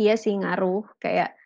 Iya 0.00 0.16
sih 0.16 0.32
ngaruh, 0.32 0.88
kayak 0.96 1.36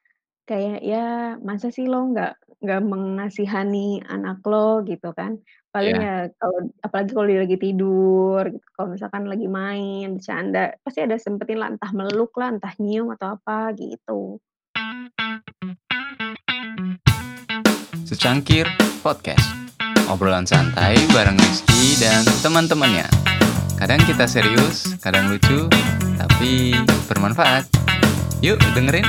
kayak, 0.47 0.79
ya 0.87 1.35
masa 1.43 1.75
sih 1.75 1.91
lo 1.91 2.07
nggak 2.15 2.63
nggak 2.63 2.83
mengasihani 2.87 3.99
anak 4.07 4.47
lo 4.47 4.79
gitu 4.87 5.11
kan. 5.11 5.43
Paling 5.75 5.99
Iya. 5.99 6.31
ya 6.31 6.31
kalau 6.39 6.71
apalagi 6.87 7.11
kalau 7.19 7.27
dia 7.27 7.43
lagi 7.43 7.59
tidur 7.59 8.47
gitu, 8.47 8.67
kalau 8.79 8.95
misalkan 8.95 9.27
lagi 9.27 9.51
main, 9.51 10.15
bercanda, 10.15 10.71
pasti 10.87 11.03
ada 11.03 11.19
sempetin 11.19 11.59
lah, 11.59 11.75
entah 11.75 11.91
meluk 11.91 12.31
lah, 12.39 12.55
entah 12.55 12.71
nyium 12.79 13.11
atau 13.11 13.35
apa, 13.35 13.75
gitu. 13.75 14.39
Secangkir 18.07 18.71
Podcast, 19.03 19.51
obrolan 20.07 20.47
santai 20.47 20.95
bareng 21.11 21.35
Rizky 21.43 21.99
dan 21.99 22.23
teman-temannya. 22.39 23.11
Kadang 23.75 23.99
kita 24.07 24.31
serius, 24.31 24.95
kadang 25.03 25.27
lucu, 25.27 25.67
tapi 26.15 26.71
bermanfaat. 27.11 27.84
Yuk 28.45 28.61
dengerin. 28.77 29.09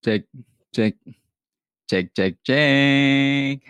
Cek 0.00 0.24
cek 0.72 0.96
cek 1.84 2.06
cek 2.16 2.34
cek. 2.40 3.60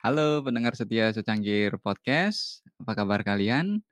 Halo 0.00 0.40
pendengar 0.40 0.72
setia 0.72 1.12
Secangkir 1.12 1.76
Podcast, 1.84 2.64
apa 2.80 2.96
kabar 2.96 3.20
kalian? 3.20 3.84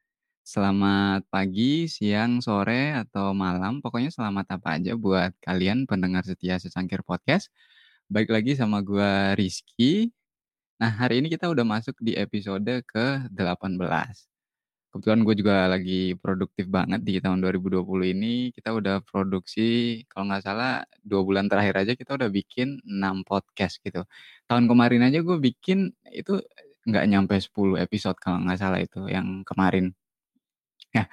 Selamat 0.48 1.28
pagi, 1.28 1.84
siang, 1.92 2.40
sore, 2.40 2.96
atau 2.96 3.36
malam, 3.36 3.84
pokoknya 3.84 4.08
selamat 4.08 4.56
apa 4.56 4.80
aja 4.80 4.96
buat 4.96 5.36
kalian 5.44 5.84
pendengar 5.84 6.24
setia 6.24 6.56
Secangkir 6.56 7.04
Podcast. 7.04 7.52
Balik 8.08 8.32
lagi 8.32 8.56
sama 8.56 8.80
gua 8.80 9.36
Rizky. 9.36 10.08
Nah, 10.80 10.88
hari 10.88 11.20
ini 11.20 11.28
kita 11.28 11.52
udah 11.52 11.68
masuk 11.68 12.00
di 12.00 12.16
episode 12.16 12.64
ke-18. 12.64 14.16
Kebetulan 14.88 15.20
gue 15.20 15.34
juga 15.36 15.68
lagi 15.68 16.16
produktif 16.16 16.64
banget 16.72 17.04
di 17.04 17.20
tahun 17.20 17.44
2020 17.44 17.84
ini. 18.16 18.48
Kita 18.56 18.72
udah 18.72 19.04
produksi 19.04 20.00
kalau 20.08 20.32
nggak 20.32 20.44
salah 20.48 20.80
2 21.04 21.28
bulan 21.28 21.52
terakhir 21.52 21.76
aja 21.84 21.92
kita 21.92 22.16
udah 22.16 22.32
bikin 22.32 22.80
6 22.88 23.20
podcast 23.28 23.84
gitu. 23.84 24.00
Tahun 24.48 24.64
kemarin 24.64 25.12
aja 25.12 25.20
gue 25.20 25.36
bikin 25.36 25.92
itu 26.08 26.40
nggak 26.88 27.04
nyampe 27.04 27.36
10 27.36 27.84
episode 27.84 28.16
kalau 28.16 28.40
nggak 28.48 28.58
salah 28.64 28.80
itu 28.80 29.04
yang 29.12 29.44
kemarin. 29.44 29.92
Ya, 30.96 31.04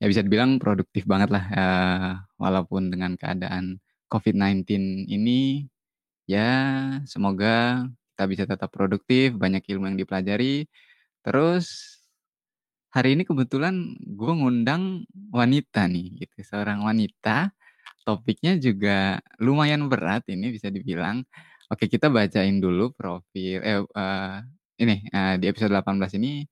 ya 0.00 0.06
bisa 0.08 0.22
dibilang 0.24 0.56
produktif 0.60 1.04
banget 1.08 1.28
lah, 1.32 1.44
eee, 1.52 2.12
walaupun 2.40 2.88
dengan 2.92 3.16
keadaan 3.16 3.80
COVID-19 4.12 5.04
ini, 5.08 5.68
ya 6.28 6.50
semoga 7.08 7.84
kita 8.14 8.24
bisa 8.30 8.44
tetap 8.48 8.70
produktif, 8.74 9.36
banyak 9.38 9.64
ilmu 9.70 9.90
yang 9.94 9.98
dipelajari. 10.00 10.66
Terus 11.24 11.66
hari 12.94 13.16
ini 13.18 13.24
kebetulan 13.28 13.96
gue 14.02 14.32
ngundang 14.34 15.04
wanita 15.34 15.86
nih 15.90 16.24
gitu, 16.26 16.36
seorang 16.46 16.82
wanita, 16.86 17.52
topiknya 18.06 18.56
juga 18.60 19.20
lumayan 19.42 19.86
berat 19.92 20.24
ini 20.32 20.52
bisa 20.56 20.68
dibilang. 20.72 21.24
Oke 21.72 21.86
kita 21.90 22.08
bacain 22.12 22.60
dulu 22.62 22.92
profil 22.96 23.60
eh, 23.64 23.82
eee, 23.84 24.36
ini, 24.84 24.96
eee, 25.12 25.34
di 25.42 25.46
episode 25.50 25.72
18 25.74 26.12
ini, 26.18 26.44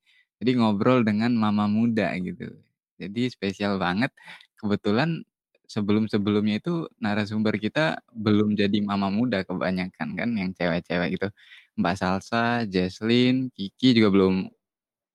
jadi 0.42 0.58
ngobrol 0.61 1.02
dengan 1.06 1.33
mama 1.36 1.66
muda 1.70 2.12
gitu. 2.20 2.66
Jadi 3.00 3.28
spesial 3.33 3.77
banget, 3.80 4.12
kebetulan 4.61 5.22
sebelum-sebelumnya 5.66 6.62
itu 6.62 6.86
narasumber 7.02 7.58
kita 7.58 7.98
belum 8.14 8.55
jadi 8.55 8.78
mama 8.86 9.11
muda 9.11 9.42
kebanyakan 9.42 10.14
kan 10.14 10.30
yang 10.39 10.50
cewek-cewek 10.55 11.19
gitu. 11.19 11.28
Mbak 11.77 11.94
Salsa, 11.98 12.64
Jesslyn, 12.64 13.52
Kiki 13.52 13.92
juga 13.98 14.08
belum 14.14 14.34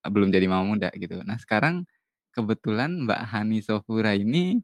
belum 0.09 0.29
jadi 0.33 0.47
mama 0.49 0.65
muda 0.77 0.89
gitu. 0.97 1.21
Nah 1.25 1.37
sekarang 1.41 1.85
kebetulan 2.35 3.05
Mbak 3.05 3.21
Hani 3.31 3.59
Sofura 3.65 4.13
ini, 4.17 4.61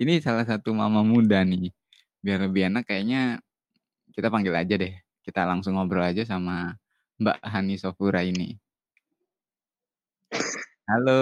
ini 0.00 0.14
salah 0.22 0.44
satu 0.46 0.74
mama 0.74 1.02
muda 1.06 1.42
nih. 1.46 1.70
Biar 2.24 2.42
lebih 2.46 2.70
enak 2.70 2.86
kayaknya 2.90 3.40
kita 4.14 4.28
panggil 4.32 4.54
aja 4.56 4.74
deh, 4.78 4.94
kita 5.26 5.46
langsung 5.48 5.78
ngobrol 5.78 6.04
aja 6.06 6.22
sama 6.26 6.74
Mbak 7.22 7.38
Hani 7.44 7.76
Sofura 7.80 8.22
ini. 8.26 8.58
Halo. 10.90 11.12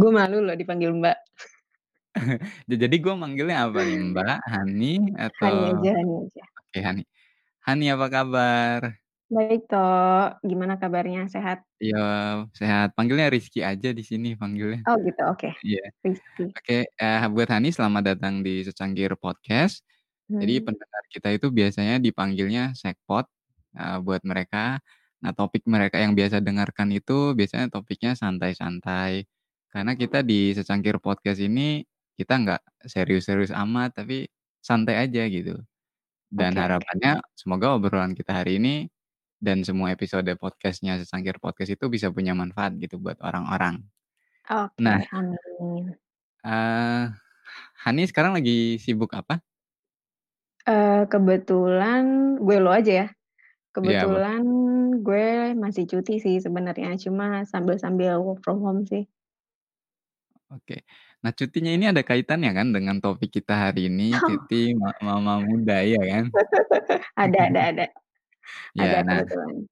Gue 0.00 0.10
malu 0.14 0.38
loh 0.46 0.54
dipanggil 0.60 0.90
Mbak. 0.94 1.16
Ja 2.70 2.76
jadi 2.84 2.96
gue 3.04 3.14
manggilnya 3.22 3.56
apa 3.70 3.80
nih? 3.86 3.96
Mbak, 4.10 4.36
Hani, 4.52 4.86
atau 5.14 5.54
Hani 5.54 5.62
aja 5.70 5.88
Hani 5.98 6.12
aja. 6.26 6.42
oke 6.60 6.78
Hani. 6.86 7.02
Hani 7.66 7.84
apa 7.94 8.06
kabar? 8.14 8.80
Baik 9.30 9.60
toh, 9.70 10.34
gimana 10.50 10.74
kabarnya, 10.82 11.30
sehat? 11.30 11.62
Iya, 11.82 11.96
sehat. 12.58 12.88
Panggilnya 12.96 13.26
Rizky 13.32 13.60
aja 13.70 13.88
di 13.98 14.02
sini 14.10 14.28
panggilnya. 14.40 14.84
Oh 14.88 14.96
gitu, 15.04 15.22
oke. 15.28 15.48
Iya. 15.66 15.80
Rizky. 16.04 16.56
Oke, 16.58 16.74
eee, 17.02 17.26
buat 17.34 17.48
Hani 17.54 17.68
selamat 17.76 18.02
datang 18.16 18.34
di 18.46 18.50
Secangkir 18.68 19.12
Podcast. 19.24 19.76
Jadi 20.40 20.54
Hmm. 20.60 20.66
pendengar 20.66 21.04
kita 21.14 21.28
itu 21.36 21.46
biasanya 21.58 21.94
dipanggilnya 22.06 22.62
Sekpot, 22.80 23.26
eee, 23.78 23.98
buat 24.06 24.22
mereka. 24.30 24.80
Nah 25.24 25.32
topik 25.36 25.64
mereka 25.68 25.96
yang 26.00 26.12
biasa 26.18 26.40
dengarkan 26.44 26.90
itu 26.96 27.32
biasanya 27.38 27.68
topiknya 27.72 28.12
santai-santai. 28.16 29.26
Karena 29.72 29.92
kita 29.94 30.24
di 30.26 30.52
Secangkir 30.56 30.98
Podcast 31.02 31.38
ini, 31.44 31.84
kita 32.18 32.34
nggak 32.42 32.60
serius-serius 32.90 33.52
amat, 33.54 34.00
tapi 34.02 34.26
santai 34.64 34.96
aja 35.04 35.22
gitu. 35.30 35.56
Dan 36.30 36.56
oke. 36.56 36.60
harapannya 36.60 37.20
semoga 37.38 37.76
obrolan 37.78 38.14
kita 38.18 38.32
hari 38.42 38.58
ini, 38.62 38.88
dan 39.42 39.62
semua 39.66 39.92
episode 39.94 40.28
podcast-nya 40.40 40.98
Secangkir 41.02 41.38
Podcast 41.42 41.72
itu 41.76 41.86
bisa 41.92 42.08
punya 42.14 42.32
manfaat 42.36 42.76
gitu 42.80 42.98
buat 43.02 43.18
orang-orang. 43.24 43.82
Oke, 44.48 44.74
Nah 44.82 45.00
amin. 45.12 46.00
eee, 46.44 47.04
Hani 47.84 48.02
sekarang 48.10 48.32
lagi 48.36 48.76
sibuk 48.80 49.12
apa? 49.16 49.42
Eee, 50.68 51.08
kebetulan 51.08 52.36
gue 52.44 52.56
lo 52.60 52.68
aja 52.68 52.92
ya, 53.04 53.06
Iya 53.82 54.04
bo 54.12 54.20
gue 55.06 55.26
masih 55.64 55.84
cuti 55.90 56.12
sih 56.24 56.36
sebenarnya, 56.44 56.88
cuma 57.04 57.24
sambil-sambil 57.52 58.12
work 58.24 58.38
from 58.44 58.58
home 58.64 58.82
sih. 58.92 59.02
Oke. 60.50 60.74
Nah 61.22 61.30
cutinya 61.38 61.70
ini 61.76 61.84
ada 61.92 62.02
kaitannya 62.08 62.50
kan 62.58 62.66
dengan 62.74 62.96
topik 63.02 63.30
kita 63.36 63.52
hari 63.70 63.80
ini, 63.90 64.02
cuti 64.26 64.74
ma 64.80 64.90
mama 65.06 65.32
muda, 65.46 65.74
iya 65.86 66.00
kan? 66.10 66.24
Ada 67.22 67.38
ada 67.50 67.60
ada. 67.70 67.86
Ada 68.82 68.98
Iya, 68.98 69.02
nah 69.06 69.20
kebetulan. 69.20 69.66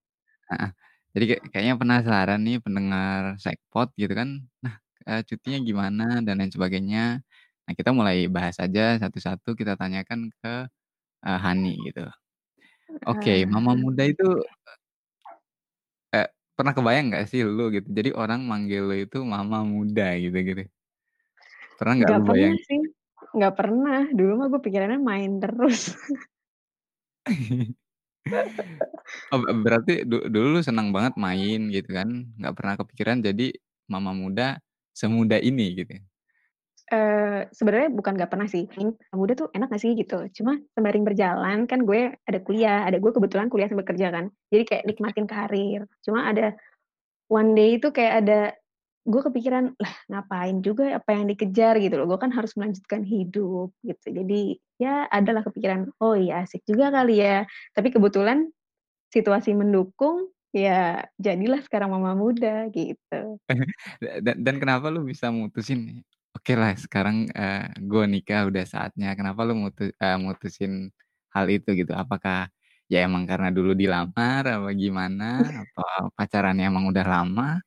heeh. 0.50 0.70
Jadi 1.14 1.24
kayak 1.30 1.42
kayaknya 1.52 1.74
penasaran 1.82 2.40
nih 2.46 2.56
pendengar 2.64 3.22
Sekpot 3.42 3.88
gitu 4.00 4.12
kan, 4.20 4.30
nah, 4.64 4.76
eee, 5.08 5.20
cutinya 5.28 5.58
gimana 5.68 6.04
dan 6.26 6.34
lain 6.40 6.52
sebagainya. 6.54 7.22
Nah 7.66 7.72
kita 7.78 7.90
mulai 7.96 8.26
bahas 8.30 8.56
aja 8.64 8.96
satu-satu 9.02 9.54
kita 9.60 9.74
tanyakan 9.80 10.30
ke, 10.40 10.52
eee, 11.26 11.38
Hani 11.44 11.70
gitu. 11.90 12.04
Oke, 13.08 13.44
mama 13.48 13.72
muda 13.78 14.04
itu 14.08 14.24
pernah 16.58 16.74
kebayang 16.74 17.14
nggak 17.14 17.26
sih 17.30 17.46
lu 17.46 17.70
gitu, 17.70 17.86
jadi 17.86 18.10
orang 18.18 18.42
manggil 18.42 18.90
lu 18.90 18.96
itu 18.98 19.22
mama 19.22 19.62
muda 19.62 20.18
gitu-gitu? 20.18 20.66
Pernah 21.78 21.94
nggak 22.02 22.10
Nggak 22.10 22.18
lu 22.18 22.26
pernah 22.26 22.54
sih, 22.66 22.80
nggak 23.38 23.54
pernah. 23.54 24.00
Dulu 24.10 24.32
mah 24.34 24.46
gue 24.50 24.60
pikirannya 24.66 24.98
main 24.98 25.32
terus. 25.38 25.94
Oh 29.32 29.40
be 29.40 29.52
berarti 29.64 30.04
du 30.04 30.24
dulu 30.28 30.56
lu 30.56 30.60
senang 30.60 30.92
banget 30.92 31.16
main 31.16 31.68
gitu 31.72 31.90
kan, 31.96 32.08
nggak 32.36 32.54
pernah 32.56 32.74
kepikiran 32.80 33.24
jadi 33.24 33.56
mama 33.88 34.12
muda, 34.12 34.60
semuda 34.92 35.40
ini 35.40 35.80
gitu? 35.80 35.96
Eee, 36.88 37.44
sebenarnya 37.52 37.92
bukan 37.92 38.16
nggak 38.16 38.32
pernah 38.32 38.48
sih, 38.48 38.64
mama 39.12 39.16
muda 39.20 39.36
tuh 39.36 39.48
enak 39.52 39.68
nggak 39.68 39.82
sih 39.84 39.92
gitu. 39.92 40.24
Cuma 40.40 40.56
sembari 40.72 41.04
berjalan 41.04 41.68
kan 41.68 41.84
gue 41.84 42.16
ada 42.24 42.38
kuliah, 42.40 42.88
adek 42.88 43.04
gue 43.04 43.12
kebetulan 43.12 43.52
kuliah 43.52 43.68
sambil 43.68 43.84
kerja 43.84 44.08
kan, 44.08 44.32
jadi 44.48 44.62
kayak 44.64 44.84
Oke. 44.84 44.88
nikmatin 44.88 45.26
karir. 45.28 45.84
Cuma 46.00 46.24
ada 46.32 46.56
one 47.32 47.52
day 47.58 47.76
itu 47.80 47.88
kayak 47.92 48.14
ada 48.24 48.40
gue 49.08 49.22
kepikiran, 49.24 49.74
"Lah 49.80 49.94
ngapain 50.12 50.60
juga 50.64 50.96
apa 51.00 51.10
yang 51.16 51.26
dikejar?" 51.32 51.76
Gitu 51.80 51.94
loh, 51.98 52.06
gue 52.10 52.18
kan 52.20 52.32
harus 52.34 52.52
melanjutkan 52.58 53.02
hidup 53.06 53.72
gitu. 53.84 54.06
Jadi 54.12 54.58
ya 54.82 55.06
ada 55.10 55.30
lah 55.36 55.42
kepikiran, 55.46 55.92
"Oh 56.02 56.14
iya 56.18 56.44
asik 56.44 56.64
juga 56.68 56.92
kali 56.94 57.20
ya." 57.24 57.44
Tapi 57.76 57.90
kebetulan 57.94 58.48
situasi 59.14 59.54
mendukung, 59.56 60.30
ya 60.56 61.04
jadilah 61.20 61.60
sekarang 61.64 61.92
mama 61.94 62.14
muda 62.18 62.68
gitu. 62.74 63.40
Da 63.48 64.20
dan 64.26 64.36
dan 64.44 64.56
kenapa 64.60 64.92
lu 64.92 65.08
bisa 65.08 65.32
mutusin, 65.32 66.04
"Okelah 66.36 66.72
sekarang, 66.84 67.16
eee, 67.32 67.72
gue 67.90 68.04
nikah 68.12 68.40
udah 68.50 68.64
saatnya." 68.68 69.08
Kenapa 69.18 69.40
lu 69.48 69.54
mutu 69.56 69.88
eee, 70.02 70.16
mutusin 70.20 70.92
hal 71.34 71.46
itu 71.52 71.68
gitu? 71.80 71.92
Apakah 71.96 72.52
ya 72.92 73.04
emang 73.06 73.24
karena 73.30 73.48
dulu 73.56 73.72
dilamar 73.76 74.42
apa 74.48 74.68
gimana? 74.76 75.24
Apa 75.64 75.82
pacarannya 76.16 76.64
emang 76.70 76.84
udah 76.92 77.04
lama? 77.08 77.60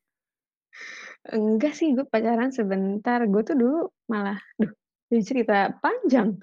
Enggak 1.30 1.72
sih, 1.78 1.94
gue 1.94 2.02
pacaran 2.06 2.50
sebentar. 2.50 3.18
Gue 3.30 3.42
tuh 3.46 3.54
dulu 3.54 3.76
malah 4.10 4.38
duh, 4.58 4.70
ini 5.12 5.22
cerita 5.22 5.54
panjang. 5.82 6.38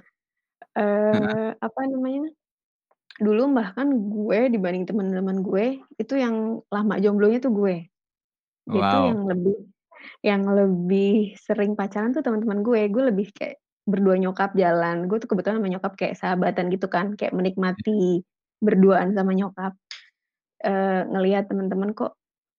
Heeh. 1.11 1.39
Eee, 1.39 1.57
apa 1.59 1.81
namanya 1.91 2.31
Dulu 3.19 3.43
bahkan 3.57 3.87
gue 4.13 4.39
dibanding 4.53 4.85
temen-temen 4.89 5.37
gue, 5.43 5.65
itu 6.01 6.13
yang 6.19 6.63
lama 6.71 6.95
jomblonya 7.03 7.39
tuh 7.43 7.51
gue. 7.55 7.75
Itu 8.73 8.95
Wow. 8.95 9.09
yang 9.09 9.25
lebih 9.31 9.55
yang 10.25 10.43
lebih 10.47 11.35
sering 11.39 11.73
pacaran 11.79 12.11
tuh 12.15 12.23
temen-temen 12.25 12.61
gue. 12.65 12.81
Gue 12.91 13.03
lebih 13.11 13.31
kayak 13.35 13.59
berdua 13.89 14.15
nyokap 14.21 14.53
jalan, 14.57 15.09
gue 15.09 15.17
tuh 15.21 15.29
kebetulan 15.31 15.57
sama 15.61 15.69
nyokap 15.73 15.93
kayak 15.97 16.15
sahabatan 16.19 16.69
gitu 16.73 16.87
kan, 16.91 17.17
kayak 17.17 17.33
Iya. 17.77 17.83
menikmati 17.83 18.21
berduaan 18.61 19.13
sama 19.17 19.33
nyokap. 19.33 19.73
Eee, 20.63 21.01
ngelihat 21.11 21.47
temen-temen 21.51 21.95
kok 21.97 22.15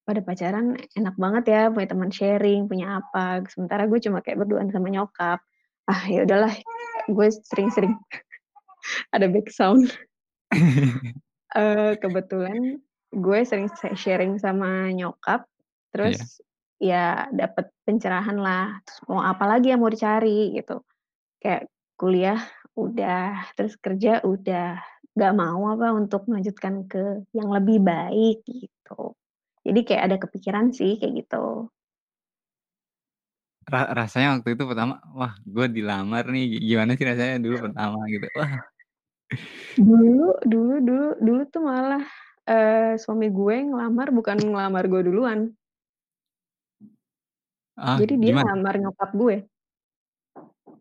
pada 0.09 0.21
pacaran 0.25 0.75
enak 0.99 1.15
banget 1.21 1.45
ya, 1.53 1.63
punya 1.75 1.89
teman 1.91 2.11
sharing, 2.13 2.67
punya 2.71 3.01
apa, 3.05 3.45
sementara 3.53 3.87
gue 3.91 4.01
cuma 4.03 4.21
kayak 4.25 4.41
berduaan 4.43 4.71
sama 4.75 4.89
nyokap. 4.93 5.39
Ah, 5.91 6.03
ya 6.11 6.25
udahlah, 6.27 6.53
gue 7.11 7.29
sering-sering 7.53 7.95
ada 9.17 9.27
backsound. 9.31 9.91
Eee, 11.57 11.99
kebetulan 11.99 12.79
gue 13.11 13.41
sering 13.43 13.67
se 13.75 13.91
sharing 13.99 14.39
sama 14.39 14.91
nyokap, 14.95 15.47
Iya. 16.03 16.17
terus 16.19 16.41
ya 16.83 17.29
dapet 17.37 17.71
pencerahanlah, 17.87 18.81
terus 18.85 19.01
mau 19.11 19.21
apa 19.23 19.45
lagi 19.51 19.71
yang 19.73 19.81
mau 19.85 19.93
dicari 19.93 20.57
gitu. 20.59 20.81
Kayak 21.43 21.69
kuliah 22.01 22.41
udah, 22.79 23.53
terus 23.57 23.75
kerja 23.81 24.23
udah, 24.27 24.81
nggak 25.17 25.35
mau 25.37 25.63
apa 25.75 25.87
untuk 25.97 26.27
melanjutkan 26.31 26.87
ke 26.91 27.25
yang 27.37 27.51
lebih 27.53 27.79
baik 27.85 28.43
gitu. 28.49 29.15
Jadi 29.67 29.81
kayak 29.89 30.05
ada 30.13 30.17
kepikiran 30.23 30.73
sih 30.75 30.97
kayak 31.01 31.27
gitu. 31.27 31.71
Ra 33.69 33.81
rasanya 33.93 34.29
waktu 34.41 34.49
itu 34.57 34.65
pertama, 34.71 34.95
wah 35.19 35.33
gue 35.45 35.67
dilamar 35.77 36.25
nih, 36.33 36.43
gi 36.53 36.59
gimana 36.71 36.91
sih 36.97 37.05
rasanya 37.11 37.37
dulu 37.45 37.57
pertama 37.69 37.99
gitu? 38.13 38.27
Wah. 38.39 38.53
Dulu 39.79 40.35
dulu 40.43 40.75
dulu 40.83 41.07
dulu 41.23 41.43
tuh 41.53 41.63
malah, 41.63 42.03
eee, 42.51 42.99
suami 42.99 43.31
gue 43.31 43.57
ngelamar 43.71 44.11
bukan 44.11 44.39
ngelamar 44.43 44.85
gue 44.91 45.03
duluan. 45.07 45.41
Ah, 47.81 47.97
Jadi 48.01 48.15
dia 48.21 48.31
gimana? 48.31 48.45
ngelamar 48.45 48.75
nyokap 48.83 49.11
gue. 49.17 49.37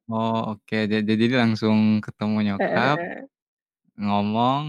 Oh, 0.07 0.37
oke. 0.55 0.75
Ja 0.91 0.97
jadi 1.09 1.25
langsung 1.41 1.77
ketemu 2.05 2.37
nyokap, 2.47 2.97
Heeh. 2.99 3.27
ngomong, 4.05 4.65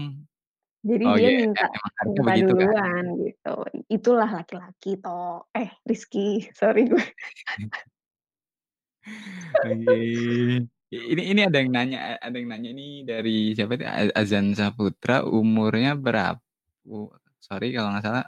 Jadi 0.89 1.05
oh 1.05 1.15
dia 1.17 1.29
iya, 1.29 1.29
e 1.29 1.43
minta 1.45 1.63
emang 1.77 1.93
harusnya 1.99 2.23
minta 2.25 2.33
begitu 2.33 2.51
kan? 2.61 2.69
duluan 2.73 3.03
gitu. 3.21 3.49
Itulah 3.95 4.29
laki-laki 4.37 4.89
toh, 5.03 5.45
eh 5.53 5.69
Rizky, 5.85 6.41
sorry 6.59 6.89
gue. 6.89 7.05
Oke. 9.49 9.71
Ini 10.91 11.21
ini 11.31 11.41
ada 11.47 11.57
yang 11.63 11.71
nanya 11.71 11.97
a 12.03 12.27
ada 12.27 12.35
yang 12.35 12.49
nanya 12.51 12.69
nih 12.75 12.89
dari 13.07 13.31
siapa 13.55 13.71
itu, 13.79 13.85
A 13.87 14.11
Azan 14.21 14.51
Saputra, 14.59 15.23
umurnya 15.23 15.95
berap 15.95 16.43
u 16.83 17.07
sorry 17.39 17.71
kalau 17.71 17.95
nggak 17.95 18.03
salah 18.05 18.25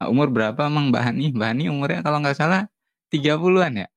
eee, 0.00 0.08
umur 0.12 0.28
berapa 0.28 0.60
emang 0.68 0.92
Mbak 0.92 1.02
Hani? 1.08 1.24
Mbak 1.32 1.48
Hani 1.56 1.64
umurnya 1.72 2.00
kalau 2.04 2.18
nggak 2.20 2.36
salah 2.36 2.68
30-an 3.16 3.72
ya? 3.84 3.88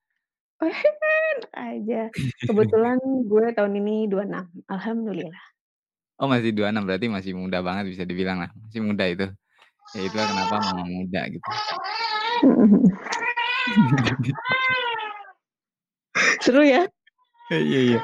Aja. 1.56 2.12
Kebetulan 2.44 3.00
gue 3.28 3.46
tahun 3.56 3.74
ini 3.80 4.08
26, 4.12 4.52
alhamdulillah. 4.68 5.44
Oh 6.20 6.28
masih 6.28 6.52
26, 6.52 6.84
berarti 6.84 7.08
masih 7.08 7.32
muda 7.36 7.64
banget 7.64 7.88
bisa 7.96 8.04
dibilang 8.04 8.44
lah, 8.44 8.52
masih 8.56 8.82
muda 8.84 9.08
itu. 9.08 9.28
Ya 9.96 10.02
itulah 10.06 10.28
kenapa 10.28 10.60
mama 10.60 10.84
muda 10.86 11.22
gitu. 11.32 11.40
Seru 16.44 16.64
ya? 16.64 16.88
Iya 17.50 17.80
iya. 17.96 18.00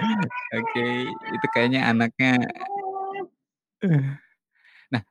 Oke, 0.57 1.11
itu 1.11 1.47
kayaknya 1.53 1.85
anaknya 1.91 2.39
Nah, 4.93 5.01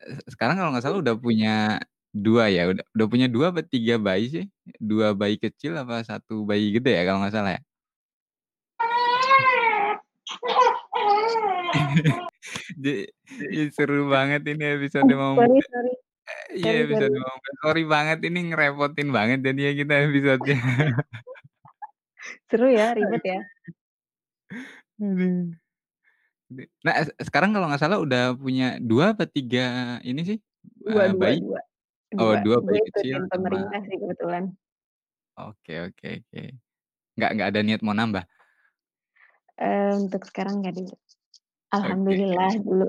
se 0.00 0.20
sekarang 0.32 0.56
kalau 0.58 0.70
nggak 0.72 0.84
salah 0.84 0.98
udah 1.02 1.14
punya 1.18 1.80
2 2.16 2.48
ya, 2.48 2.72
udah 2.72 2.84
udah 2.96 3.06
punya 3.12 3.26
2 3.28 3.52
apa 3.52 3.60
3 3.60 4.00
bayi 4.00 4.24
sih? 4.32 4.44
2 4.80 5.12
bayi 5.12 5.36
kecil 5.36 5.76
apa 5.76 6.00
1 6.00 6.48
bayi 6.48 6.72
gede 6.76 6.96
ya 6.96 7.02
kalau 7.04 7.20
nggak 7.20 7.34
salah 7.36 7.52
ya? 7.56 7.60
Seru 13.76 14.08
banget 14.08 14.48
ini 14.48 14.64
episode 14.80 15.12
Oh, 15.12 15.36
Mama 15.36 15.44
sorry 15.44 15.60
sorry. 15.68 15.92
Eee, 16.26 16.58
iya 16.58 16.66
Sorry 16.66 16.78
episode 16.90 17.14
Muda. 17.14 17.50
Sorry 17.62 17.84
banget 17.86 18.18
ini 18.26 18.38
ngerepotin 18.50 19.08
banget 19.14 19.38
jadinya 19.46 19.72
kita 19.78 19.94
episode-nya. 20.10 20.58
Seru 22.50 22.66
ya, 22.72 22.86
ribet 22.96 23.22
ya? 23.24 23.40
Nah, 26.86 26.94
sekarang 27.18 27.50
kalau 27.50 27.66
nggak 27.66 27.82
salah 27.82 27.98
udah 27.98 28.38
punya 28.38 28.78
2 28.78 29.18
apa 29.18 29.26
3 29.26 29.98
ini 30.06 30.22
sih, 30.22 30.38
Dua 30.78 31.10
eee, 31.10 31.12
dua 31.12 31.18
bayi? 31.18 31.38
dua. 31.42 31.58
Oh 32.18 32.32
Dua. 32.32 32.40
2 32.44 32.56
Gue 32.64 32.72
bayi 32.72 32.80
kecil 32.86 33.20
ikutin 33.20 33.24
sama 33.32 33.60
pemerintah 33.60 33.80
sih 33.84 33.96
kebetulan. 34.00 34.56
Oke 35.36 35.72
oke 35.84 36.06
oke. 36.24 36.40
Nggak 37.16 37.30
nggak 37.36 37.48
ada 37.52 37.60
niat 37.66 37.80
mau 37.86 37.96
nambah? 37.96 38.24
Eee, 39.60 39.96
untuk 40.04 40.22
sekarang 40.28 40.60
nggak 40.60 40.74
dulu. 40.78 40.94
Oke. 41.82 42.16
Alhamdulillah 42.16 42.52
dulu. 42.66 42.86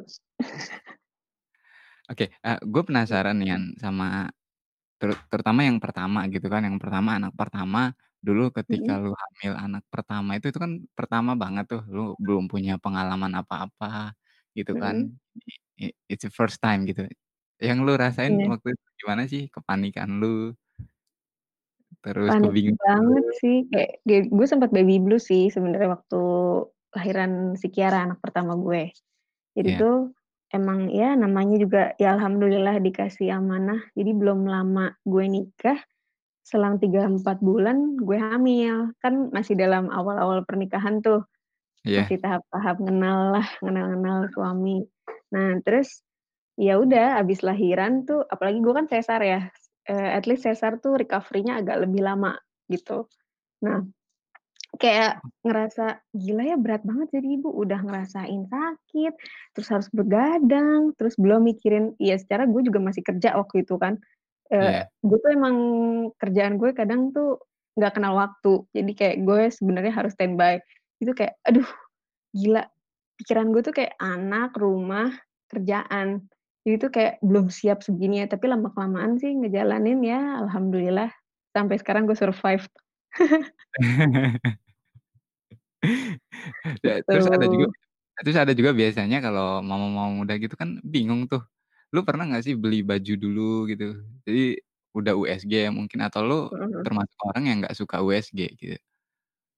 Oke, 2.12 2.32
eee, 2.46 2.58
gue 2.64 2.84
penasaran 2.88 3.36
nih 3.36 3.48
Yan 3.58 3.64
sama 3.84 4.32
ter 5.02 5.12
terutama 5.32 5.62
yang 5.68 5.80
pertama 5.84 6.20
gitu 6.34 6.48
kan, 6.54 6.62
yang 6.68 6.78
pertama 6.84 7.10
anak 7.20 7.34
pertama, 7.40 7.80
dulu 8.26 8.50
ketika 8.58 8.92
Mhm. 8.92 9.02
lu 9.04 9.12
hamil 9.14 9.54
anak 9.66 9.84
pertama 9.94 10.32
itu 10.38 10.48
itu 10.52 10.60
kan 10.66 10.74
pertama 10.98 11.32
banget 11.44 11.66
tuh, 11.72 11.82
lu 11.96 12.02
belum 12.22 12.46
punya 12.54 12.74
pengalaman 12.84 13.34
apa-apa 13.42 14.16
gitu 14.58 14.74
kan, 14.82 14.98
i 15.82 15.92
it's 16.12 16.24
the 16.28 16.34
first 16.34 16.60
time 16.66 16.86
gitu. 16.90 17.06
Yang 17.66 17.78
lu 17.86 17.94
rasain 17.98 18.34
Iya. 18.34 18.46
waktu 18.52 18.68
itu 18.78 18.86
gimana 19.02 19.24
sih 19.32 19.42
kepanikan 19.50 20.10
lu? 20.22 20.54
Terus 22.04 22.34
Panik 22.34 22.42
kebingungan 22.42 22.78
banget 22.84 23.26
lu? 23.26 23.38
sih, 23.40 23.56
kayak 23.72 23.92
ge 24.04 24.28
gue 24.28 24.48
sempet 24.52 24.70
baby 24.76 25.00
blues 25.00 25.32
sih 25.32 25.48
sebenarnya 25.48 25.96
waktu 25.96 26.22
lahiran 26.92 27.56
si 27.56 27.72
Kiara 27.72 28.04
anak 28.04 28.20
pertama 28.20 28.60
gue. 28.60 28.92
Jadi 29.58 29.70
Iya. 29.70 29.78
tuh 29.80 30.12
emang 30.56 30.92
ya 30.92 31.16
namanya 31.16 31.56
juga 31.60 31.82
ya 32.02 32.16
alhamdulillah 32.20 32.80
dikasih 32.84 33.32
amanah, 33.36 33.80
jadi 33.96 34.12
belum 34.16 34.48
lama 34.48 34.96
gue 35.08 35.26
nikah, 35.28 35.80
selang 36.48 36.80
3, 36.82 37.08
4 37.12 37.40
bulan 37.44 37.98
gue 38.00 38.18
hamil. 38.20 38.96
Kan 39.04 39.30
masih 39.36 39.56
dalam 39.60 39.92
awal-awal 39.92 40.44
pernikahan 40.48 41.00
tuh, 41.04 41.24
Iya. 41.86 42.14
masih 42.14 42.18
tahap-tahap 42.24 42.78
ngenal 42.84 43.20
lah, 43.40 43.48
ngenal-ngenal 43.64 44.30
suami. 44.36 44.86
Nah 45.36 45.60
terus, 45.68 46.04
ya 46.60 46.78
udah 46.82 47.22
habis 47.22 47.42
lahiran 47.46 48.04
tuh 48.10 48.26
apalagi 48.28 48.60
gue 48.66 48.74
kan 48.76 48.88
sesar 48.90 49.22
ya, 49.24 49.40
eee, 49.90 50.10
at 50.18 50.26
least 50.30 50.44
sesar 50.50 50.78
tuh 50.84 50.98
recovery-nya 51.00 51.62
agak 51.64 51.86
lebih 51.88 52.02
lama 52.06 52.38
gitu. 52.72 53.08
Nah, 53.66 53.84
kayak 54.82 55.22
ngerasa, 55.46 56.02
"Gila 56.16 56.44
ya 56.56 56.58
berat 56.62 56.84
banget 56.88 57.10
jadi 57.20 57.28
ibu, 57.42 57.50
udah 57.54 57.80
ngerasain 57.86 58.44
sakit, 58.52 59.14
terus 59.58 59.70
harus 59.74 59.90
begadang, 59.94 60.94
terus 61.00 61.16
belum 61.22 61.46
mikirin" 61.50 61.94
ya 62.02 62.18
secara 62.22 62.46
gue 62.50 62.62
juga 62.68 62.80
masih 62.84 63.04
kerja 63.06 63.36
waktu 63.40 63.64
itu 63.68 63.76
kan, 63.82 63.98
eee, 64.54 64.74
Iya. 64.76 64.90
gue 65.06 65.18
tuh 65.24 65.32
emang 65.36 65.58
kerjaan 66.22 66.58
gue 66.62 66.72
kadang 66.78 67.12
tuh 67.16 67.42
nggak 67.80 67.94
kenal 68.00 68.16
waktu. 68.20 68.66
Jadi 68.76 68.92
kayak 68.98 69.18
gue 69.28 69.42
sebenarnya 69.54 69.94
harus 69.96 70.14
standby. 70.18 70.60
Itu 71.04 71.14
kayak, 71.18 71.38
aduh 71.48 71.68
gila, 72.36 72.64
pikiran 73.22 73.48
gue 73.56 73.62
tuh 73.66 73.76
kayak 73.78 73.96
anak, 74.02 74.56
rumah, 74.60 75.12
kerjaan. 75.52 76.28
Jadi 76.68 76.84
tuh 76.84 76.92
kayak 76.92 77.24
belum 77.24 77.48
siap 77.48 77.80
segini 77.80 78.20
ya, 78.20 78.28
tapi 78.28 78.52
lama-kelamaan 78.52 79.16
sih 79.16 79.32
ngejalanin 79.32 80.04
ya 80.04 80.44
alhamdulillah. 80.44 81.08
Sampai 81.56 81.80
sekarang 81.80 82.04
gue 82.12 82.18
survive. 82.20 82.68
Ya, 86.84 87.00
terus 87.06 87.30
ada 87.30 87.46
juga 87.48 87.70
Gitu. 87.70 88.26
terus 88.26 88.38
ada 88.42 88.54
juga 88.58 88.72
biasanya 88.74 89.22
kalau 89.22 89.62
mama-mama 89.62 90.10
muda 90.26 90.34
gitu 90.42 90.58
kan 90.58 90.82
bingung 90.82 91.30
tuh, 91.30 91.40
lu 91.94 92.02
pernah 92.02 92.26
nggak 92.26 92.44
sih 92.50 92.56
beli 92.58 92.82
baju 92.82 93.14
dulu 93.14 93.70
gitu, 93.70 94.02
jadi 94.26 94.58
udah 94.98 95.14
USG 95.14 95.70
mungkin 95.70 96.02
atau 96.02 96.26
lu 96.26 96.40
Mhm 96.50 96.82
termasuk 96.82 97.20
orang 97.30 97.44
yang 97.46 97.58
nggak 97.62 97.78
suka 97.78 98.02
USG 98.02 98.40
gitu? 98.58 98.78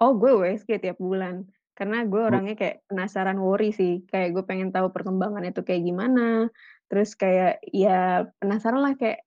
Oh 0.04 0.16
gue 0.20 0.32
USG 0.32 0.80
tiap 0.84 1.00
bulan, 1.00 1.48
karena 1.76 2.04
gue 2.04 2.20
Bu 2.20 2.28
orangnya 2.28 2.56
kayak 2.60 2.84
penasaran 2.92 3.40
worry 3.40 3.72
sih, 3.72 4.04
kayak 4.12 4.36
gue 4.36 4.44
pengen 4.44 4.76
tahu 4.76 4.92
perkembangannya 4.92 5.56
tuh 5.56 5.64
kayak 5.64 5.88
gimana, 5.88 6.52
terus 6.90 7.14
kayak 7.16 7.62
ya 7.70 8.26
penasaran 8.42 8.82
lah 8.82 8.94
kayak, 8.98 9.24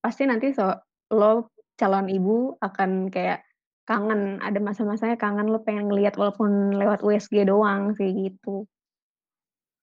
pasti 0.00 0.24
nanti 0.26 0.54
so 0.54 0.70
lo 1.12 1.50
calon 1.76 2.06
ibu 2.08 2.56
akan 2.62 3.10
kayak 3.10 3.42
kangen, 3.84 4.38
ada 4.38 4.62
masa-masanya 4.62 5.18
kangen 5.18 5.50
lo 5.50 5.60
pengen 5.66 5.90
ngelihat 5.90 6.14
walaupun 6.14 6.78
lewat 6.78 7.02
USG 7.02 7.42
doang 7.44 7.92
sih 7.98 8.14
gitu. 8.14 8.64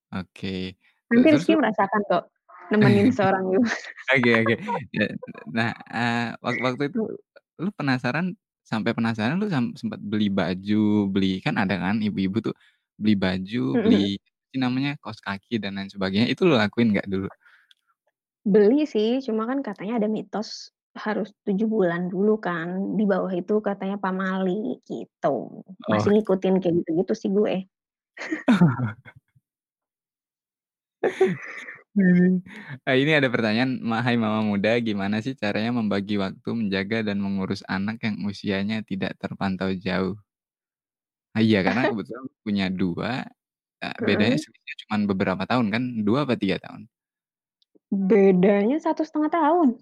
Oke, 0.09 0.73
Nanti 1.13 1.29
terus 1.29 1.45
Rizky 1.45 1.53
merasakan 1.53 2.01
kok, 2.09 2.23
nemenin 2.73 3.13
seorang 3.17 3.45
ibu. 3.53 3.61
Oke 4.09 4.31
oke. 4.41 4.55
Ya, 4.95 5.05
nah, 5.53 5.71
eee, 5.93 6.27
wak 6.41 6.55
waktu 6.65 6.83
itu 6.89 7.01
lu 7.61 7.69
penasaran 7.75 8.33
sampai 8.65 8.95
penasaran 8.97 9.37
lu 9.37 9.51
sam 9.53 9.77
sempet 9.77 10.01
beli 10.01 10.33
baju, 10.33 11.11
beli 11.13 11.43
kan 11.45 11.61
ada 11.61 11.77
kan 11.77 12.01
ibu-ibu 12.01 12.41
tuh 12.41 12.55
beli 12.97 13.13
baju, 13.13 13.77
beli 13.85 14.17
namanya, 14.57 14.97
kaos 15.03 15.21
kaki 15.21 15.61
dan 15.61 15.77
lain 15.77 15.91
sebagainya, 15.93 16.27
itu 16.33 16.41
lu 16.49 16.57
lakuin 16.57 16.89
nggak 16.95 17.05
dulu? 17.11 17.29
Beli 18.47 18.87
sih, 18.87 19.19
cuma 19.27 19.43
kan 19.51 19.59
katanya 19.59 19.99
ada 19.99 20.07
mitos 20.07 20.71
harus 20.95 21.27
7 21.43 21.67
bulan 21.67 22.07
dulu 22.07 22.39
kan, 22.39 22.95
di 22.97 23.03
bawah 23.03 23.31
itu 23.35 23.59
katanya 23.59 23.99
pamali, 23.99 24.79
gitu. 24.87 25.27
Oh. 25.87 25.91
Masih 25.91 26.15
ngikutin 26.15 26.53
kayak 26.63 26.75
gitu-gitu 26.83 27.13
sih 27.19 27.29
gue. 27.35 27.67
Eee, 32.87 32.97
ini 33.03 33.11
ada 33.17 33.27
pertanyaan, 33.33 33.81
ma 33.81 33.99
"Hai 34.05 34.15
mama 34.19 34.41
muda, 34.45 34.77
gimana 34.79 35.19
sih 35.25 35.33
caranya 35.35 35.71
membagi 35.79 36.15
waktu 36.21 36.49
menjaga 36.59 36.97
dan 37.07 37.17
mengurus 37.25 37.61
anak 37.67 37.97
yang 38.05 38.15
usianya 38.29 38.85
tidak 38.85 39.17
terpantau 39.21 39.71
jauh?" 39.75 40.19
Ah, 41.35 41.41
iya, 41.45 41.57
karena 41.65 41.81
kebetulan 41.89 42.25
punya 42.41 42.65
2, 42.73 43.09
eee, 43.83 43.97
bedanya 44.07 44.37
selisihnya 44.41 44.75
cuman 44.87 45.01
beberapa 45.11 45.43
tahun 45.49 45.67
kan, 45.73 45.83
2 46.07 46.25
apa 46.27 46.35
3 46.39 46.57
tahun? 46.63 46.89
Bedanya 48.09 48.77
1,5 48.77 49.29
tahun. 49.33 49.81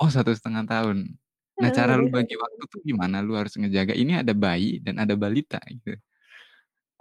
Oh, 0.00 0.06
1,5 0.14 0.62
tahun. 0.70 1.18
Nah, 1.58 1.70
Heeh, 1.70 1.74
cara 1.74 1.98
lu 1.98 2.06
bagi 2.06 2.38
1,5 2.38 2.38
waktu 2.38 2.62
tahun. 2.62 2.68
tuh 2.70 2.78
gimana? 2.86 3.18
Lu 3.18 3.34
harus 3.34 3.58
ngejaga 3.58 3.98
ini 3.98 4.14
ada 4.22 4.30
bayi 4.30 4.78
dan 4.78 5.02
ada 5.02 5.18
balita 5.18 5.58
gitu. 5.66 5.98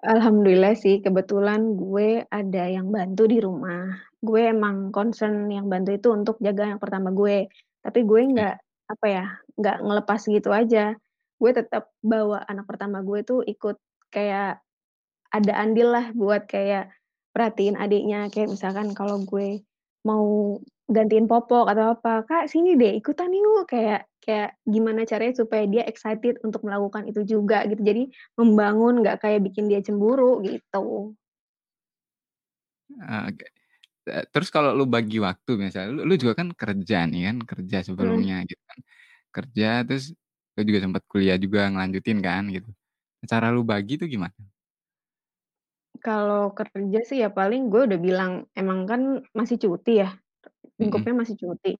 Alhamdulillah 0.05 0.77
sih, 0.77 1.01
kebetulan 1.01 1.73
gue 1.73 2.21
ada 2.29 2.63
yang 2.69 2.93
bantu 2.93 3.25
di 3.25 3.41
rumah. 3.41 3.97
Gue 4.21 4.45
emang 4.53 4.93
concern 4.93 5.49
yang 5.49 5.65
bantu 5.73 5.89
itu 5.97 6.13
untuk 6.13 6.35
jaga 6.37 6.69
yang 6.69 6.77
pertama 6.77 7.09
gue. 7.09 7.49
Tapi 7.81 7.99
gue 8.05 8.21
Oke. 8.35 8.37
nggak, 8.37 8.53
apa 8.93 9.05
ya, 9.09 9.23
nggak 9.57 9.77
ngelepas 9.81 10.21
gitu 10.29 10.49
aja. 10.53 10.93
Gue 11.41 11.49
tetep 11.57 11.89
bawa 12.05 12.45
anak 12.45 12.69
pertama 12.69 13.01
gue 13.01 13.25
tuh 13.25 13.41
ikut 13.41 13.81
kayak 14.13 14.61
ada 15.33 15.53
andil 15.59 15.89
lah 15.93 16.11
buat 16.15 16.47
kayak 16.49 16.91
perhatiin 17.35 17.75
adiknya. 17.79 18.29
Kayak 18.33 18.49
misalkan 18.57 18.91
kalau 18.97 19.21
gue 19.25 19.61
mau 20.07 20.57
gantiin 20.87 21.27
popok 21.27 21.67
atau 21.71 21.95
apa, 21.99 22.23
"Kak, 22.27 22.45
sini 22.51 22.75
deh, 22.79 22.95
ikutan 22.99 23.31
yuk!" 23.33 23.67
Kayak 23.71 24.07
kayak 24.23 24.55
gimana 24.67 25.03
caranya 25.07 25.35
supaya 25.39 25.63
dia 25.71 25.83
excited 25.87 26.39
untuk 26.43 26.63
melakukan 26.67 27.07
itu 27.11 27.23
juga 27.27 27.63
gitu. 27.69 27.79
Jadi 27.83 28.11
membangun, 28.39 29.03
nggak 29.03 29.23
kayak 29.23 29.39
bikin 29.47 29.67
dia 29.71 29.79
cemburu, 29.83 30.39
gitu. 30.43 31.15
Oke. 32.95 33.45
Eee, 34.09 34.23
terus 34.33 34.49
kalau 34.55 34.71
lu 34.77 34.85
bagi 34.89 35.17
waktu 35.27 35.51
misalnya, 35.59 35.89
lu 35.97 36.01
lu 36.09 36.15
juga 36.21 36.33
kan 36.41 36.49
kerja 36.61 36.97
nih 37.11 37.21
kan, 37.29 37.37
kerja 37.51 37.77
Mhm. 37.99 38.27
sebelumnya 38.27 38.35
gitu 38.49 38.63
kan. 38.69 38.79
Kerja 39.35 39.65
terus 39.87 40.05
lu 40.57 40.61
juga 40.69 40.79
sempet 40.85 41.03
kuliah 41.11 41.37
juga 41.45 41.59
ngelanjutin 41.71 42.19
kan 42.27 42.43
gitu. 42.55 42.69
Cara 43.31 43.47
lu 43.55 43.61
bagi 43.67 43.93
tuh 44.01 44.07
gimana? 44.13 44.46
Kalau 46.07 46.55
kerja 46.55 46.99
sih 47.03 47.17
ya 47.23 47.29
paling 47.39 47.67
gue 47.73 47.81
udah 47.89 47.99
bilang, 47.99 48.31
emang 48.55 48.79
kan 48.87 49.01
masih 49.35 49.57
cuti 49.59 49.99
ya, 50.07 50.09
Mhm. 50.79 51.07
lingkupnya 51.07 51.13
masih 51.25 51.35
cuti. 51.41 51.73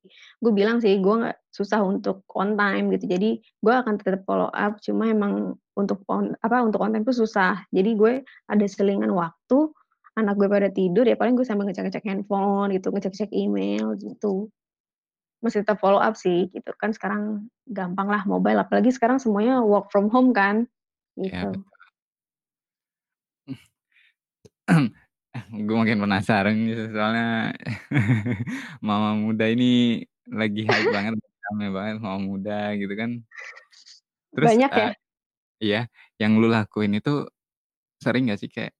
Gue 0.43 0.53
bilang 0.55 0.77
sih, 0.83 0.93
gue 1.03 1.15
nggak 1.21 1.37
susah 1.53 1.81
untuk 1.85 2.23
on 2.35 2.55
time 2.59 2.91
gitu, 2.95 3.05
jadi 3.13 3.29
gue 3.41 3.73
akan 3.81 3.95
tetep 4.01 4.23
follow 4.27 4.49
up, 4.53 4.79
cuma 4.83 5.09
emang 5.11 5.57
untuk 5.79 6.03
on 6.11 6.35
apa, 6.45 6.57
untuk 6.65 6.81
on 6.83 6.93
time 6.95 7.05
tuh 7.07 7.17
susah. 7.25 7.63
Jadi 7.75 7.91
gue 7.99 8.13
ada 8.51 8.65
selingan 8.67 9.11
waktu, 9.15 9.71
anak 10.19 10.35
gue 10.41 10.49
pada 10.51 10.69
tidur, 10.73 11.05
ya 11.07 11.15
paling 11.19 11.35
gue 11.39 11.45
sambil 11.47 11.69
ngecek-ngecek 11.71 12.05
handphone 12.07 12.71
gitu, 12.75 12.89
ngecek-ngecek 12.93 13.31
email, 13.35 13.95
gitu. 14.01 14.49
Masih 15.45 15.61
tetap 15.65 15.79
follow 15.83 16.01
up 16.01 16.15
sih 16.19 16.49
gitu, 16.55 16.71
kan 16.81 16.91
sekarang 16.95 17.47
gampang 17.69 18.09
lah 18.11 18.23
mobile, 18.29 18.59
apalagi 18.63 18.89
sekarang 18.95 19.19
semuanya 19.21 19.61
work 19.63 19.89
from 19.93 20.09
home 20.13 20.33
kan, 20.35 20.65
Iya, 21.25 21.45
gitu. 21.45 21.51
betul. 21.51 21.76
Gue 25.67 25.75
makin 25.81 25.99
penasaran 26.03 26.55
nih 26.67 26.75
soalnya 26.95 27.25
mama 28.87 29.09
muda 29.23 29.45
ini 29.53 29.65
lagi 30.39 30.61
hype 30.69 30.89
banget, 30.95 31.13
rame 31.45 31.65
banget 31.77 31.95
mama 32.03 32.19
muda 32.31 32.53
gitu 32.79 32.93
kan. 33.01 33.11
Terus, 34.35 34.53
Banyak 34.57 34.71
ya? 34.77 34.97
iya, 35.63 35.87
yang 36.21 36.37
lu 36.41 36.47
lakuin 36.51 36.93
itu 36.99 37.11
sering 38.03 38.23
nggak 38.29 38.39
sih 38.43 38.51
kayak 38.55 38.73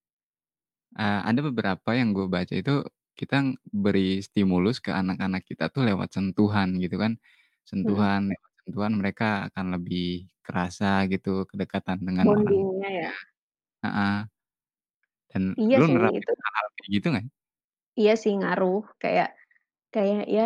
eee, 0.96 1.20
ada 1.30 1.40
beberapa 1.48 1.90
yang 2.00 2.10
gue 2.16 2.28
baca 2.32 2.54
itu 2.56 2.72
kita 3.20 3.36
beri 3.84 4.22
stimulus 4.24 4.78
ke 4.86 4.92
anak-anak 4.94 5.42
kita 5.50 5.64
tuh 5.74 5.84
lewat 5.90 6.10
sentuhan 6.16 6.70
gitu 6.84 6.96
kan. 7.02 7.18
Mhm. 7.84 8.08
Sentuhan, 8.08 8.22
lewat 8.32 8.52
sentuhan 8.64 8.94
mereka 9.00 9.26
akan 9.52 9.66
lebih 9.76 10.30
kerasa 10.46 11.04
gitu 11.12 11.44
kedekatan 11.50 11.98
dengan 12.08 12.28
orang 12.40 12.56
Bonding-nya 12.56 12.90
tuanya. 12.90 13.02
ya? 13.02 13.12
Heeh. 13.84 14.30
Dan 15.32 15.44
Iya 15.60 15.76
lu 15.82 15.86
sih, 15.88 15.94
nerapin 15.96 16.22
itu 16.24 16.32
hal-hal 16.46 16.68
kayak 16.78 16.90
gitu 16.96 17.08
nggak? 17.14 17.26
Iya 17.98 18.14
sih 18.24 18.34
ngaruh, 18.40 18.82
kayak 19.02 19.30
kayak, 19.96 20.24
ya 20.30 20.44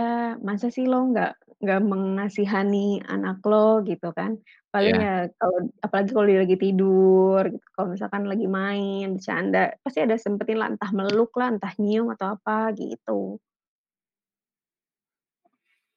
masa 0.47 0.67
sih 0.75 0.85
lo 0.91 0.97
nggak 1.11 1.31
nggak 1.61 1.81
mengasihani 1.91 3.03
anak 3.13 3.37
lo 3.49 3.83
gitu 3.89 4.07
kan. 4.17 4.31
Paling 4.73 4.95
Iya. 4.97 5.05
ya 5.05 5.13
kalau 5.39 5.57
apalagi 5.85 6.09
kalau 6.15 6.27
dia 6.31 6.39
lagi 6.45 6.57
tidur 6.63 7.41
gitu, 7.53 7.65
kalau 7.75 7.87
misalkan 7.93 8.23
lagi 8.31 8.47
main, 8.47 9.05
bercanda, 9.19 9.59
pasti 9.83 9.99
ada 10.05 10.15
sempetin 10.17 10.57
lah, 10.61 10.69
entah 10.73 10.91
meluk 10.95 11.31
lah, 11.39 11.47
entah 11.53 11.73
nyium 11.81 12.07
atau 12.15 12.27
apa, 12.39 12.71
gitu. 12.79 13.37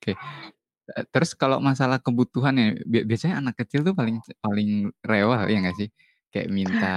Oke. 0.03 0.13
Eee, 0.93 1.05
terus 1.13 1.33
kalau 1.39 1.59
masalah 1.65 1.99
kebutuhan 2.03 2.55
ya, 2.61 2.67
bia 2.85 3.03
biasanya 3.09 3.37
anak 3.43 3.57
kecil 3.65 3.81
tuh 3.89 3.95
paling 3.97 4.21
paling 4.45 4.91
rewel 5.07 5.43
ya 5.53 5.59
nggak 5.65 5.77
sih? 5.81 5.89
Kayak 6.33 6.49
minta 6.53 6.93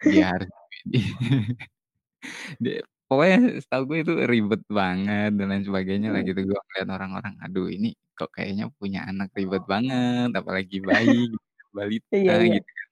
dia 0.10 0.24
harus 0.34 0.50
di 2.64 2.70
pokoknya 3.08 3.36
setahu 3.64 3.82
gue 3.90 3.98
itu 4.04 4.12
ribet 4.32 4.62
banget 4.80 5.30
dan 5.38 5.46
lain 5.50 5.64
sebagainya 5.68 6.08
lah 6.14 6.20
Mhm. 6.20 6.28
gitu. 6.28 6.40
Gue 6.48 6.58
ngeliat 6.66 6.88
orang-orang, 6.96 7.34
"Aduh 7.44 7.66
ini 7.76 7.88
kok 8.18 8.30
kayaknya 8.36 8.64
punya 8.80 9.00
anak 9.10 9.28
ribet 9.38 9.62
banget," 9.72 10.28
apalagi 10.40 10.76
bayi 10.90 11.14
balita 11.76 12.16
Iya 12.16 12.34
iya. 12.42 12.54
gitu 12.54 12.68
kan. 12.78 12.88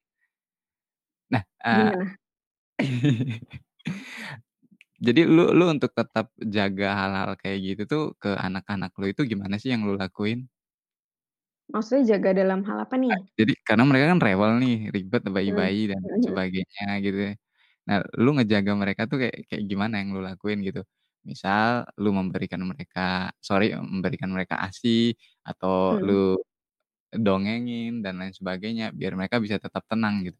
Nah, 1.30 1.42
eee 1.64 1.92
Gimana? 1.92 2.16
jadi 5.06 5.20
lu 5.28 5.42
lu 5.58 5.64
untuk 5.74 5.92
tetap 5.98 6.26
jaga 6.56 6.86
hal-hal 6.98 7.30
kayak 7.40 7.58
gitu 7.66 7.82
tuh 7.92 8.02
ke 8.22 8.30
anak-anak 8.46 8.90
lu 9.00 9.06
itu 9.12 9.22
gimana 9.32 9.56
sih 9.62 9.70
yang 9.74 9.82
lu 9.88 9.94
lakuin? 9.96 10.48
Maksudnya 11.70 12.02
jaga 12.18 12.30
dalam 12.40 12.60
hal 12.66 12.78
apa 12.86 12.96
Eee, 13.10 13.18
nih? 13.18 13.32
jadi 13.38 13.52
karena 13.66 13.84
mereka 13.88 14.06
kan 14.12 14.20
rewel 14.26 14.52
nih, 14.62 14.74
ribet, 14.94 15.22
Mmm, 15.34 15.34
bayi-bayi 15.36 15.80
dan 15.90 16.00
mhm 16.02 16.08
lain 16.08 16.22
mhm. 16.22 16.28
sebagainya 16.28 16.82
gitu 17.04 17.18
ya. 17.28 17.32
Nah, 17.88 17.98
lu 18.22 18.30
ngejaga 18.38 18.72
mereka 18.78 19.02
tuh 19.10 19.18
kayak 19.22 19.36
kayak 19.50 19.64
gimana 19.70 19.94
yang 20.02 20.14
lu 20.14 20.22
lakuin 20.22 20.62
gitu? 20.66 20.82
Misal 21.26 21.86
lu 22.02 22.10
memberikan 22.14 22.62
mereka 22.62 23.30
sorry, 23.42 23.74
memberikan 23.74 24.30
mereka 24.34 24.54
ASI 24.62 25.14
atau 25.46 25.74
Mhm. 25.90 26.02
lu 26.02 26.38
dongengin 27.14 28.00
dan 28.04 28.20
lain 28.22 28.34
sebagainya 28.36 28.92
biar 28.96 29.14
mereka 29.18 29.38
bisa 29.44 29.56
tetap 29.62 29.84
tenang 29.90 30.24
gitu. 30.28 30.38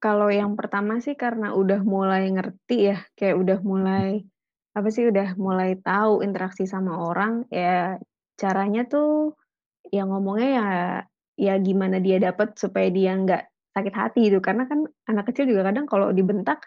Kalau 0.00 0.32
yang 0.32 0.56
pertama 0.56 0.96
sih 1.04 1.12
karena 1.12 1.52
udah 1.52 1.84
mulai 1.84 2.32
ngerti 2.32 2.76
ya, 2.88 2.96
kayak 3.20 3.36
udah 3.36 3.58
mulai, 3.60 4.24
apa 4.72 4.88
sih, 4.88 5.04
udah 5.12 5.36
mulai 5.36 5.76
tahu 5.76 6.24
interaksi 6.24 6.64
sama 6.64 6.96
orang, 7.04 7.44
ya 7.52 8.00
caranya 8.40 8.80
tuh, 8.88 9.36
ya 9.94 10.06
ngomongnya 10.08 10.48
ya 10.60 10.68
ya 11.40 11.54
gimana 11.60 11.98
dia 12.04 12.18
dapet 12.22 12.56
supaya 12.60 12.88
dia 12.94 13.12
nggak 13.18 13.42
sakit 13.76 13.94
hati 13.94 14.20
gitu. 14.32 14.40
Karena 14.44 14.66
kan 14.70 14.86
anak 15.10 15.30
kecil 15.32 15.46
juga 15.50 15.66
kadang 15.70 15.86
kalau 15.90 16.10
dibentak, 16.14 16.62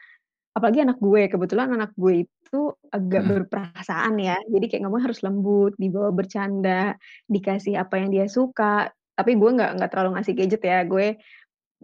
apalagi 0.58 0.86
anak 0.86 1.00
gue, 1.02 1.28
kebetulan 1.32 1.70
anak 1.76 1.92
gue 1.98 2.26
itu 2.28 2.62
agak 2.94 3.24
Heeh. 3.24 3.30
berperasaan 3.30 4.16
ya, 4.22 4.38
jadi 4.50 4.66
kayak 4.70 4.82
ngomongnya 4.88 5.06
harus 5.14 5.22
lembut, 5.26 5.74
dibawa 5.82 6.10
bercanda, 6.16 6.96
dikasih 7.32 7.80
apa 7.82 7.96
yang 8.02 8.10
dia 8.14 8.26
suka. 8.30 8.92
Tapi 9.18 9.32
gue 9.38 9.50
nggak 9.58 9.72
nggak 9.80 9.90
terlalu 9.94 10.10
ngasih 10.20 10.34
gadget 10.38 10.64
ya, 10.66 10.80
gue 10.88 11.18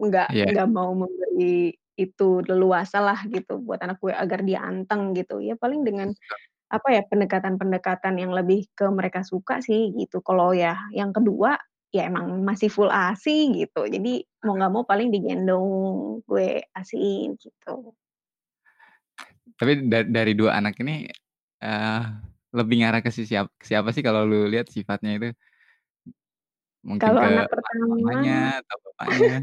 nggak 0.00 0.28
Iya. 0.28 0.50
nggak 0.50 0.68
mau 0.72 0.92
memberi 0.96 1.74
itu 2.00 2.42
leluasa 2.48 2.98
lah 3.04 3.20
gitu 3.30 3.60
buat 3.62 3.80
anak 3.84 4.00
gue 4.02 4.12
agar 4.14 4.40
dia 4.46 4.60
anteng 4.64 5.12
gitu. 5.18 5.38
Ya 5.44 5.54
paling 5.60 5.84
dengan, 5.86 6.12
apa 6.72 6.88
ya, 6.94 7.02
pendekatan-pendekatan 7.08 8.16
yang 8.20 8.32
lebih 8.36 8.66
ke 8.78 8.86
mereka 8.92 9.22
suka 9.26 9.60
sih 9.64 9.92
gitu. 9.98 10.20
Kalau 10.24 10.52
ya 10.56 10.76
yang 10.96 11.12
kedua, 11.16 11.56
ya 11.90 12.06
emang 12.06 12.46
masih 12.46 12.70
full 12.70 12.90
ASI 12.90 13.50
gitu, 13.54 13.82
jadi 13.90 14.22
mau 14.46 14.54
nggak 14.54 14.72
mau 14.72 14.84
paling 14.86 15.10
digendong, 15.10 15.68
gue 16.24 16.62
ASI-in 16.74 17.34
gitu. 17.38 17.92
Tapi 19.58 19.90
da 19.90 20.06
dari 20.06 20.32
2 20.38 20.56
anak 20.56 20.78
ini, 20.80 21.10
eee, 21.60 22.02
lebih 22.54 22.76
ngarah 22.82 23.02
ke 23.02 23.10
si 23.12 23.26
siap 23.26 23.50
siapa 23.60 23.90
sih 23.90 24.00
kalau 24.00 24.24
lu 24.24 24.46
lihat 24.48 24.70
sifatnya 24.70 25.18
itu? 25.18 25.28
Mungkin 26.86 27.02
Kalau 27.02 27.20
ke 27.20 27.26
anak 27.28 27.44
ma 27.46 27.52
pertama 27.52 27.82
mamanya 27.92 28.38
atau 28.64 28.76
bapaknya? 28.80 29.36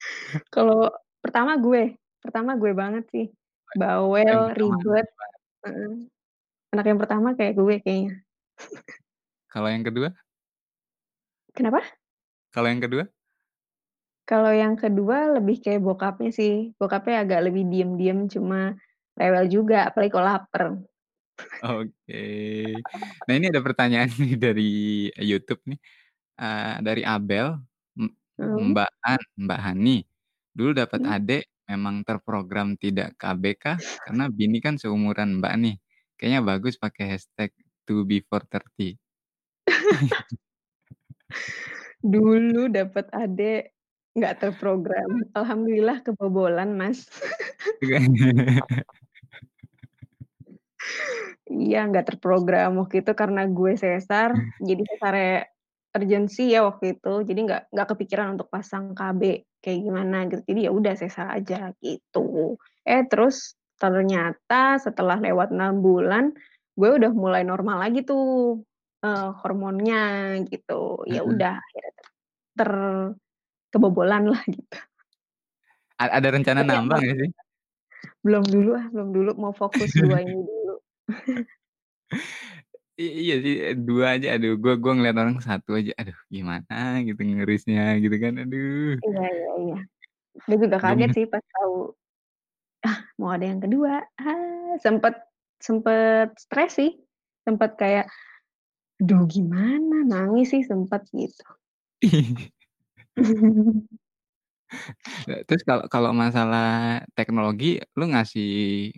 kalau 0.54 0.80
pertama 1.18 1.52
gue, 1.58 1.82
pertama 2.22 2.50
gue 2.54 2.72
banget 2.76 3.04
sih. 3.10 3.26
Bawel, 3.74 4.54
ribet. 4.54 5.06
Anak 6.70 6.84
yang 6.86 6.98
pertama 7.02 7.34
kayak 7.34 7.58
gue 7.58 7.76
kayaknya. 7.82 8.22
Kalau 9.50 9.66
yang 9.66 9.82
kedua? 9.82 10.14
Kenapa? 11.54 11.82
Kalau 12.54 12.66
yang 12.70 12.82
kedua? 12.82 13.10
Kalau 14.28 14.52
yang 14.52 14.74
kedua 14.76 15.32
lebih 15.36 15.56
kayak 15.64 15.80
bokapnya 15.86 16.30
sih, 16.38 16.52
bokapnya 16.80 17.14
agak 17.24 17.40
lebih 17.48 17.64
diem-diem 17.72 18.18
cuma 18.34 18.76
rewel 19.16 19.44
juga 19.54 19.88
apalagi 19.88 20.10
kalau 20.12 20.26
laper. 20.28 20.64
Oke. 21.62 22.16
Nah 23.28 23.32
ini 23.36 23.46
ada 23.52 23.60
pertanyaan 23.60 24.08
nih 24.16 24.32
dari 24.40 24.70
YouTube 25.20 25.60
nih, 25.68 25.78
eee, 26.40 26.74
dari 26.86 27.02
Abel, 27.04 27.48
M 28.00 28.08
Mhm. 28.38 28.74
Mbak 28.74 28.90
An 29.04 29.20
Mbak 29.44 29.60
Hani, 29.66 29.96
"Dulu 30.56 30.70
dapat 30.76 31.00
Mhm. 31.00 31.14
adik 31.14 31.44
memang 31.70 32.02
terprogram 32.08 32.76
tidak 32.80 33.16
KB 33.20 33.44
kah? 33.60 33.78
Karena 34.04 34.24
bini 34.32 34.58
kan 34.64 34.76
seumuran 34.80 35.38
Mbak 35.42 35.54
nih, 35.64 35.76
kayaknya 36.18 36.40
bagus 36.44 36.74
pakai 36.80 37.16
hashtag 37.18 37.50
#2before30." 37.88 38.96
Dulu 42.00 42.72
dapet 42.72 43.06
adik, 43.12 43.76
nggak 44.16 44.34
terprogram, 44.40 45.30
alhamdulillah 45.36 46.02
kebobolan, 46.02 46.74
Mas. 46.74 47.06
Iya, 51.50 51.84
nggak 51.90 52.14
terprogram. 52.14 52.78
Waktu 52.80 53.02
itu 53.04 53.12
karena 53.12 53.44
gue 53.50 53.74
sesar, 53.74 54.32
jadi 54.62 54.82
sesarnya 54.86 55.36
urgency 55.90 56.54
ya 56.54 56.62
waktu 56.62 56.96
itu, 56.98 57.26
jadi 57.26 57.40
nggak 57.46 57.62
nggak 57.74 57.88
kepikiran 57.90 58.38
untuk 58.38 58.46
pasang 58.46 58.94
KB 58.94 59.42
kayak 59.60 59.80
gimana 59.82 60.30
gitu, 60.30 60.42
jadi 60.46 60.60
ya 60.66 60.72
udah 60.72 60.94
sesar 60.94 61.26
aja 61.34 61.74
gitu. 61.82 62.56
Eh, 62.86 63.02
terus 63.10 63.58
ternyata 63.76 64.78
setelah 64.78 65.18
lewat 65.18 65.50
6 65.50 65.82
bulan, 65.82 66.30
gue 66.78 66.90
udah 66.96 67.12
mulai 67.12 67.42
normal 67.42 67.82
lagi 67.82 68.06
tuh, 68.06 68.62
eee, 69.04 69.26
hormonnya 69.40 69.96
gitu, 70.50 70.72
ya 71.14 71.20
udah 71.30 71.50
akhirnya 71.62 71.92
ter 72.58 72.70
lah 74.32 74.42
gitu. 74.56 74.76
A 75.98 76.04
ada 76.18 76.28
rencana 76.36 76.60
Tapi 76.60 76.70
nambah 76.70 76.96
emang 76.96 77.02
nggak 77.02 77.16
sih? 77.20 77.30
belum 78.24 78.44
dulu 78.54 78.70
ah, 78.80 78.86
belum 78.94 79.10
dulu, 79.16 79.30
mau 79.42 79.54
fokus 79.56 79.90
2 80.00 80.18
ini 80.26 80.40
dulu. 80.50 80.74
I 82.98 83.04
iya 83.22 83.34
sih, 83.44 83.54
2 83.86 84.04
aja 84.18 84.26
aduh 84.34 84.52
gua 84.62 84.72
gua 84.82 84.92
ngeliat 84.96 85.16
orang 85.22 85.38
1 85.48 85.70
aja, 85.78 85.92
aduh 86.00 86.18
gimana 86.34 86.74
gitu 87.06 87.20
ngurusnya 87.28 87.80
gitu 88.02 88.16
kan, 88.24 88.32
aduh. 88.42 89.00
Iya 89.04 89.20
iya 89.34 89.48
iya. 89.64 89.76
Gue 90.48 90.56
juga 90.64 90.78
kaget 90.84 91.10
sih 91.16 91.26
pas 91.32 91.44
tahu, 91.54 91.74
ah 92.86 92.98
mau 93.20 93.30
ada 93.36 93.46
yang 93.50 93.60
kedua, 93.64 93.92
ah 94.20 94.74
sempet 94.84 95.14
sempet 95.66 96.28
stres 96.44 96.70
sih, 96.78 96.90
sempet 97.46 97.70
kayak, 97.80 98.06
"Aduh 99.00 99.22
gimana?" 99.34 99.96
Nangis 100.10 100.46
sih 100.52 100.62
sempet 100.70 101.02
gitu. 101.18 101.44
Eee, 105.28 105.42
terus 105.48 105.62
kalau 105.68 105.84
kalau 105.92 106.10
masalah 106.16 107.00
teknologi, 107.16 107.80
lu 107.98 108.04
ngasih 108.12 108.48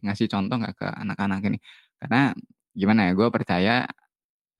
ngasih 0.05 0.27
contoh 0.33 0.55
nggak 0.61 0.75
ke 0.81 0.87
anak-anak 1.03 1.41
ini? 1.49 1.59
Karena 2.01 2.19
gimana 2.75 3.01
ya, 3.09 3.13
gua 3.19 3.29
percaya, 3.35 3.73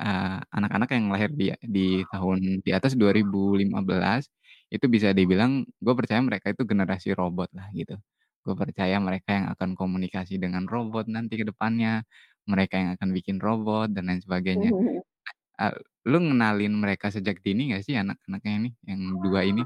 eee, 0.03 0.39
anak-anak 0.57 0.89
yang 0.97 1.07
lahir 1.15 1.31
di 1.35 1.47
di 1.67 1.87
tahun 2.13 2.63
di 2.67 2.71
atas 2.77 2.95
2015, 3.01 4.29
itu 4.73 4.87
bisa 4.91 5.11
dibilang 5.17 5.65
gua 5.85 5.95
percaya 5.99 6.21
mereka 6.25 6.53
itu 6.55 6.63
generasi 6.69 7.11
robot 7.17 7.51
lah 7.59 7.69
gitu. 7.77 7.97
Gua 8.45 8.55
percaya 8.59 8.97
mereka 9.03 9.31
yang 9.39 9.47
akan 9.55 9.71
komunikasi 9.79 10.37
dengan 10.43 10.65
robot 10.71 11.07
nanti 11.13 11.37
ke 11.41 11.47
depannya, 11.49 12.05
mereka 12.51 12.77
yang 12.81 12.91
akan 12.99 13.11
bikin 13.17 13.39
robot 13.43 13.93
dan 13.95 14.09
lain 14.11 14.23
sebagainya. 14.25 14.73
Eee, 15.61 15.77
lu 16.09 16.19
ngenalin 16.19 16.73
mereka 16.73 17.13
sejak 17.13 17.45
dini 17.45 17.71
nggak 17.73 17.85
sih 17.85 17.95
anak-anaknya 18.01 18.53
ini, 18.59 18.71
yang 18.89 19.01
2 19.21 19.41
ini? 19.45 19.63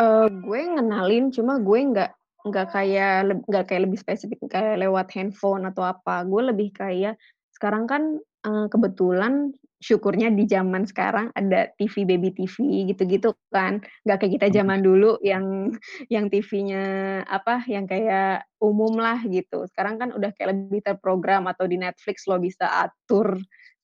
Eee, 0.00 0.26
gue 0.32 0.60
ngenalin, 0.76 1.28
cuma 1.34 1.60
gue 1.60 1.80
nggak 1.92 2.10
nggak 2.40 2.66
kayak 2.72 3.14
leb 3.28 3.38
nggak 3.52 3.64
kayak 3.68 3.82
lebih 3.84 4.00
spesifik 4.00 4.40
kayak 4.48 4.80
lewat 4.80 5.12
handphone 5.12 5.68
atau 5.68 5.84
apa, 5.84 6.24
gue 6.24 6.42
lebih 6.52 6.72
kayak 6.72 7.20
sekarang 7.52 7.84
kan, 7.84 8.16
eee, 8.48 8.66
kebetulan 8.72 9.52
syukurnya 9.80 10.28
di 10.32 10.44
zaman 10.48 10.84
sekarang 10.88 11.32
ada 11.36 11.68
TV, 11.80 12.04
baby 12.08 12.32
TV 12.36 12.88
gitu-gitu 12.92 13.32
kan, 13.52 13.80
nggak 14.08 14.18
kayak 14.24 14.32
kita 14.40 14.46
Oh 14.48 14.52
zaman 14.52 14.80
dulu 14.84 15.20
yang 15.24 15.72
yang 16.12 16.28
TV-nya 16.32 16.84
apa, 17.28 17.64
yang 17.68 17.84
kayak 17.88 18.48
umum 18.64 18.96
lah 19.00 19.20
gitu. 19.28 19.64
Sekarang 19.72 20.00
kan 20.00 20.10
udah 20.16 20.32
kayak 20.36 20.52
lebih 20.56 20.80
terprogram 20.84 21.48
atau 21.48 21.64
di 21.68 21.76
Netflix 21.80 22.24
lo 22.28 22.40
bisa 22.40 22.68
atur 22.88 23.36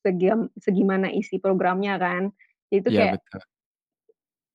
segiam 0.06 0.40
segimana 0.62 1.08
isi 1.10 1.36
programnya 1.42 1.94
kan. 1.98 2.22
Itu 2.70 2.90
Iya 2.90 3.04
kayak 3.04 3.12
betul. 3.12 3.40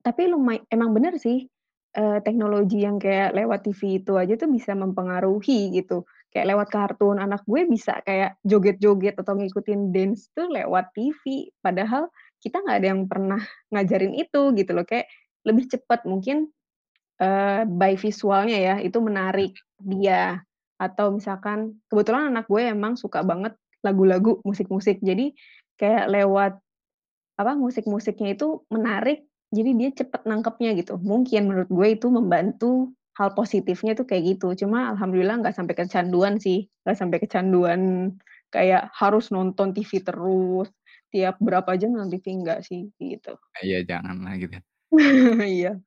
tapi 0.02 0.26
lumay 0.30 0.58
emang 0.74 0.92
bener 0.98 1.14
sih, 1.22 1.46
eee, 1.94 2.18
teknologi 2.26 2.82
yang 2.86 2.98
kayak 2.98 3.38
lewat 3.38 3.66
TV 3.70 4.02
itu 4.02 4.14
aja 4.18 4.34
tuh 4.40 4.50
bisa 4.50 4.74
mempengaruhi 4.74 5.70
gitu. 5.78 6.06
Kayak 6.34 6.48
lewat 6.56 6.68
kartun, 6.74 7.18
anak 7.22 7.44
gue 7.46 7.68
bisa 7.70 8.00
kayak 8.08 8.40
joget-joget 8.48 9.20
atau 9.20 9.36
ngikutin 9.38 9.92
dance 9.94 10.32
tuh 10.34 10.48
lewat 10.50 10.90
TV, 10.96 11.52
padahal 11.62 12.08
kita 12.42 12.64
nggak 12.64 12.78
ada 12.82 12.88
yang 12.96 13.02
pernah 13.12 13.42
ngajarin 13.74 14.16
itu 14.18 14.42
gitu 14.58 14.72
loh, 14.74 14.86
kayak 14.88 15.06
lebih 15.46 15.68
cepet 15.70 16.02
mungkin, 16.10 16.50
eee, 17.22 17.64
by 17.70 17.94
visualnya 18.00 18.58
ya, 18.60 18.76
itu 18.84 18.98
menarik 19.04 19.54
Mhm. 19.80 20.02
dia. 20.02 20.44
Atau 20.82 21.14
misalkan 21.18 21.80
kebetulan 21.92 22.34
anak 22.34 22.46
gue 22.52 22.64
emang 22.74 22.96
suka 23.00 23.22
banget 23.26 23.54
lagu-lagu, 23.86 24.40
musik-musik, 24.48 25.00
jadi 25.04 25.34
kayak 25.82 26.06
lewat 26.14 26.54
apa, 27.42 27.54
musik-musiknya 27.60 28.36
itu 28.38 28.64
menarik, 28.74 29.26
jadi 29.56 29.72
dia 29.78 29.90
cepet 29.96 30.24
nangkepnya 30.30 30.76
gitu. 30.80 30.98
Mungkin 31.02 31.50
menurut 31.52 31.70
gue 31.72 31.88
itu 32.00 32.08
membantu 32.14 32.94
hal 33.20 33.34
positifnya 33.38 33.94
tuh 33.98 34.06
kayak 34.10 34.38
gitu, 34.40 34.54
cuma 34.66 34.92
alhamdulillah 34.96 35.42
nggak 35.44 35.56
sampai 35.58 35.76
kecanduan 35.78 36.40
sih, 36.42 36.68
nggak 36.88 36.98
sampai 37.00 37.20
kecanduan 37.24 37.82
kayak 38.54 38.90
harus 38.98 39.30
nonton 39.36 39.74
TV 39.76 40.02
terus, 40.06 40.70
tiap 41.14 41.38
berapa 41.44 41.76
jam 41.80 41.94
nonton 41.96 42.18
TV, 42.20 42.28
enggak 42.40 42.62
sih, 42.68 42.90
gitu. 43.02 43.36
Iya 43.60 43.78
janganlah 43.90 44.34
gitu. 44.42 44.58
Iya. 45.46 45.82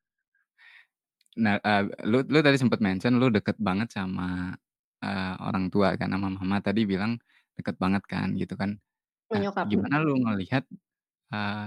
Nah, 1.36 1.58
eee, 1.58 1.82
lu 2.06 2.22
lu 2.30 2.38
tadi 2.46 2.54
sempet 2.60 2.78
mention 2.78 3.18
lu 3.18 3.26
deket 3.32 3.58
banget 3.58 3.90
sama, 3.90 4.54
eee, 5.02 5.34
orang 5.42 5.66
tua 5.72 5.98
kan, 5.98 6.06
sama 6.14 6.30
mama 6.30 6.62
tadi 6.62 6.86
bilang 6.86 7.18
deket 7.58 7.76
banget 7.82 8.02
kan, 8.12 8.28
gitu 8.40 8.54
kan. 8.60 8.70
Nah, 9.34 9.44
gimana 9.64 9.96
lu 10.04 10.14
ngelihat, 10.24 10.64
eee, 11.34 11.66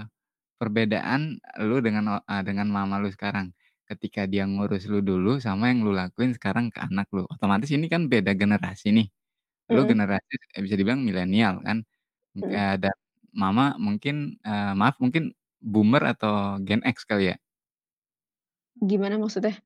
perbedaan 0.60 1.40
lu 1.64 1.76
dengan 1.86 2.22
eee, 2.26 2.42
dengan 2.48 2.68
mama 2.72 2.96
lu 3.02 3.10
sekarang? 3.12 3.52
Ketika 3.90 4.26
dia 4.30 4.44
ngurus 4.48 4.86
lu 4.92 5.00
dulu 5.04 5.38
sama 5.42 5.70
yang 5.72 5.82
lu 5.86 5.92
lakuin 5.96 6.32
sekarang 6.36 6.70
ke 6.74 6.80
anak 6.84 7.08
lu. 7.16 7.24
Otomatis 7.30 7.70
ini 7.74 7.86
kan 7.92 8.08
beda 8.12 8.32
generasi 8.38 8.92
nih, 8.96 9.08
lu 9.74 9.80
Mhm. 9.80 9.90
generasi 9.90 10.32
e 10.56 10.60
bisa 10.64 10.76
dibilang 10.80 11.02
milenial 11.06 11.60
kan, 11.66 11.84
Mhm. 12.42 12.58
eee, 12.58 12.76
dan 12.82 12.94
mama 13.36 13.76
mungkin, 13.80 14.38
eee, 14.46 14.72
maaf 14.80 14.96
mungkin 15.04 15.32
boomer 15.62 16.02
atau 16.14 16.58
Gen 16.66 16.82
X 16.86 17.04
kali 17.08 17.32
ya? 17.34 17.38
Gimana 18.76 19.18
maksudnya? 19.18 19.58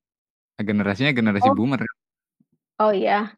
Generasinya 0.60 1.12
generasi 1.16 1.48
Oh. 1.48 1.56
boomer. 1.56 1.80
Oh 2.78 2.92
iya. 2.92 3.36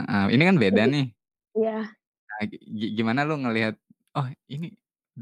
Heeh, 0.00 0.24
ini 0.34 0.42
kan 0.48 0.56
beda 0.62 0.82
Jadi 0.82 0.92
nih. 0.92 1.12
Iya. 1.56 1.96
Nah, 2.30 2.42
gi 2.50 2.56
gi 2.78 2.86
gimana 2.98 3.20
lu 3.28 3.34
ngelihat, 3.42 3.74
"Oh 4.16 4.28
ini 4.52 4.66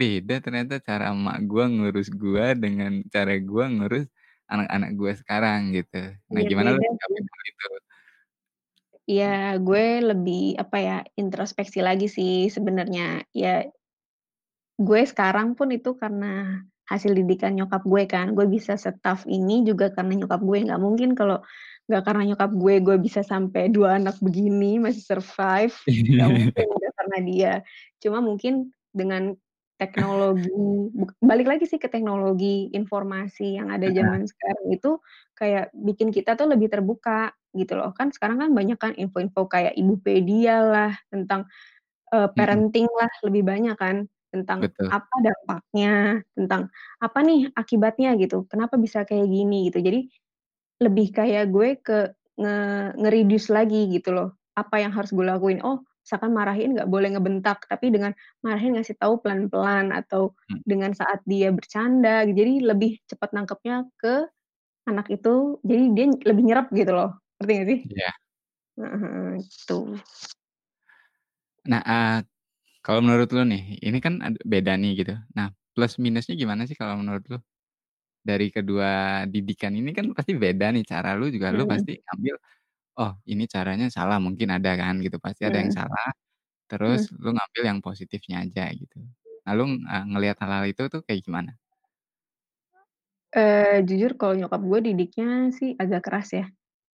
beda 0.00 0.34
ternyata 0.44 0.74
cara 0.88 1.04
emak 1.14 1.36
gua 1.50 1.64
ngurus 1.74 2.08
gua 2.22 2.44
dengan 2.62 2.92
cara 3.14 3.32
gua 3.48 3.64
ngurus 3.74 4.06
anak-anak 4.52 4.90
gua 5.00 5.12
sekarang," 5.20 5.60
gitu. 5.76 5.96
Nah 6.32 6.42
Iya 6.42 6.48
gimana 6.48 6.68
lu 6.74 6.80
beda 6.80 6.88
nyikapin 6.90 7.24
sih. 7.24 7.30
hal 7.32 7.42
itu? 7.50 7.66
Iya, 9.08 9.26
gue 9.66 9.82
lebih, 10.08 10.40
apa 10.62 10.76
ya, 10.86 10.94
introspeksi 11.20 11.78
lagi 11.88 12.06
sih 12.16 12.32
sebenarnya. 12.56 13.24
Ya 13.32 13.70
gue 14.78 15.02
sekarang 15.02 15.58
pun 15.58 15.74
itu 15.74 15.98
karena 15.98 16.62
hasil 16.90 17.14
didikan 17.16 17.54
nyokap 17.58 17.82
gue 17.86 18.02
kan, 18.10 18.34
gue 18.36 18.46
bisa 18.50 18.74
se-tough 18.76 19.24
ini 19.30 19.62
juga 19.68 19.88
karena 19.94 20.18
nyokap 20.26 20.42
gue, 20.42 20.58
nggak 20.68 20.80
mungkin 20.82 21.14
kalau 21.18 21.38
nggak 21.90 22.02
karena 22.06 22.22
nyokap 22.34 22.50
gue, 22.54 22.74
gue 22.86 22.96
bisa 23.02 23.22
sampai 23.26 23.70
2 23.72 23.98
anak 24.02 24.18
begini, 24.22 24.78
masih 24.82 25.02
survive, 25.06 25.74
nggak 26.18 26.30
mungkin 26.34 26.66
nggak 26.76 26.92
karena 26.98 27.18
dia. 27.26 27.52
Cuma 28.02 28.18
mungkin 28.24 28.74
dengan 28.94 29.34
teknologi 29.80 30.50
balik 31.24 31.48
lagi 31.48 31.64
sih 31.70 31.80
ke 31.80 31.88
teknologi 31.88 32.68
informasi 32.76 33.56
yang 33.58 33.72
ada 33.72 33.88
zaman 33.94 34.26
sekarang 34.28 34.66
itu, 34.74 34.90
kayak 35.38 35.72
bikin 35.72 36.10
kita 36.14 36.36
tuh 36.38 36.46
lebih 36.52 36.68
terbuka, 36.72 37.32
gitu 37.56 37.74
loh. 37.80 37.90
Kan 37.96 38.12
sekarang 38.14 38.38
kan 38.42 38.50
banyak 38.54 38.78
kan 38.78 38.92
info-info 38.98 39.48
kayak 39.50 39.74
Ibupedia 39.78 40.60
lah, 40.62 40.92
tentang, 41.10 41.46
Mhm. 42.36 42.36
parenting 42.38 42.86
lah, 42.92 43.10
lebih 43.26 43.42
banyak 43.46 43.76
kan, 43.78 44.06
tentang 44.34 44.60
Betul. 44.60 44.92
apa 44.92 45.14
dampaknya, 45.22 46.22
tentang 46.38 46.70
apa 47.02 47.18
nih 47.26 47.50
akibatnya 47.58 48.14
gitu, 48.22 48.46
kenapa 48.50 48.76
bisa 48.80 49.04
kayak 49.08 49.26
gini 49.30 49.70
gitu. 49.70 49.78
Jadi, 49.84 50.00
lebih 50.82 51.08
kayak 51.16 51.44
gue 51.54 51.68
ke 51.82 51.98
nge 52.40 52.56
nge-reduce 53.00 53.48
lagi 53.54 53.88
gitu 53.94 54.10
loh, 54.16 54.28
apa 54.58 54.76
yang 54.82 54.92
harus 54.96 55.10
gue 55.14 55.24
lakuin. 55.26 55.60
Oh, 55.66 55.80
misalkan 56.04 56.32
marahin 56.36 56.74
nggak 56.76 56.88
boleh 56.90 57.10
ngebentak, 57.16 57.64
tapi 57.70 57.90
dengan 57.94 58.12
marahin 58.44 58.76
ngasih 58.78 58.96
tahu 59.00 59.22
pelan-pelan 59.24 59.92
atau 59.94 60.34
Mmm. 60.48 60.60
dengan 60.68 60.92
saat 60.96 61.22
dia 61.28 61.50
bercanda, 61.54 62.24
jadi 62.28 62.62
lebih 62.74 63.00
cepet 63.10 63.30
nangkepnya 63.36 63.88
ke 64.00 64.28
anak 64.88 65.08
itu 65.14 65.58
jadi 65.66 65.84
dia 65.96 66.06
lebih 66.30 66.44
nyerap 66.48 66.66
gitu 66.74 66.92
loh, 66.96 67.10
ngerti 67.40 67.52
nggak 67.56 67.68
sih? 67.72 67.80
Iya. 67.88 68.12
Heeh, 68.80 69.38
gitu. 69.44 69.76
Nah, 71.68 71.82
eee, 71.84 72.24
kalau 72.84 73.00
menurut 73.04 73.28
lu 73.36 73.42
nih, 73.52 73.62
ini 73.86 73.98
kan 74.06 74.14
ad 74.26 74.34
beda 74.52 74.72
nih 74.82 74.90
gitu. 75.00 75.12
Nah, 75.36 75.46
plus 75.74 75.92
minusnya 76.04 76.34
gimana 76.42 76.62
sih 76.68 76.76
kalau 76.80 76.94
menurut 77.00 77.24
lu? 77.32 77.38
Dari 78.28 78.46
kedua 78.56 78.88
didikan 79.34 79.72
ini 79.78 79.90
kan 79.98 80.06
pasti 80.18 80.32
beda 80.44 80.66
nih 80.74 80.84
cara 80.92 81.08
lu 81.18 81.26
juga 81.34 81.48
lu 81.56 81.62
Mhm. 81.62 81.70
pasti 81.72 81.92
ngambil, 82.06 82.34
"Oh 83.00 83.12
ini 83.32 83.44
caranya 83.54 83.86
salah," 83.96 84.18
mungkin 84.26 84.48
ada 84.56 84.70
kan 84.82 84.94
gitu, 85.04 85.16
pasti 85.26 85.42
ada 85.48 85.58
yang 85.62 85.70
Mhm. 85.70 85.78
salah, 85.78 86.06
terus 86.70 87.00
Mhm. 87.00 87.20
lu 87.22 87.30
ngambil 87.36 87.62
yang 87.70 87.80
positifnya 87.86 88.36
aja 88.44 88.62
gitu. 88.80 88.96
Nah 89.46 89.52
lu, 89.58 89.64
eee, 89.92 90.04
ngelihat 90.12 90.36
hal-hal 90.44 90.64
itu 90.72 90.82
tuh 90.92 91.00
kayak 91.06 91.22
gimana? 91.26 91.52
Eee, 93.36 93.86
jujur 93.88 94.12
kalau 94.18 94.34
nyokap 94.34 94.58
gue 94.70 94.80
didiknya 94.90 95.26
sih 95.58 95.70
agak 95.82 96.00
keras 96.06 96.28
ya, 96.38 96.44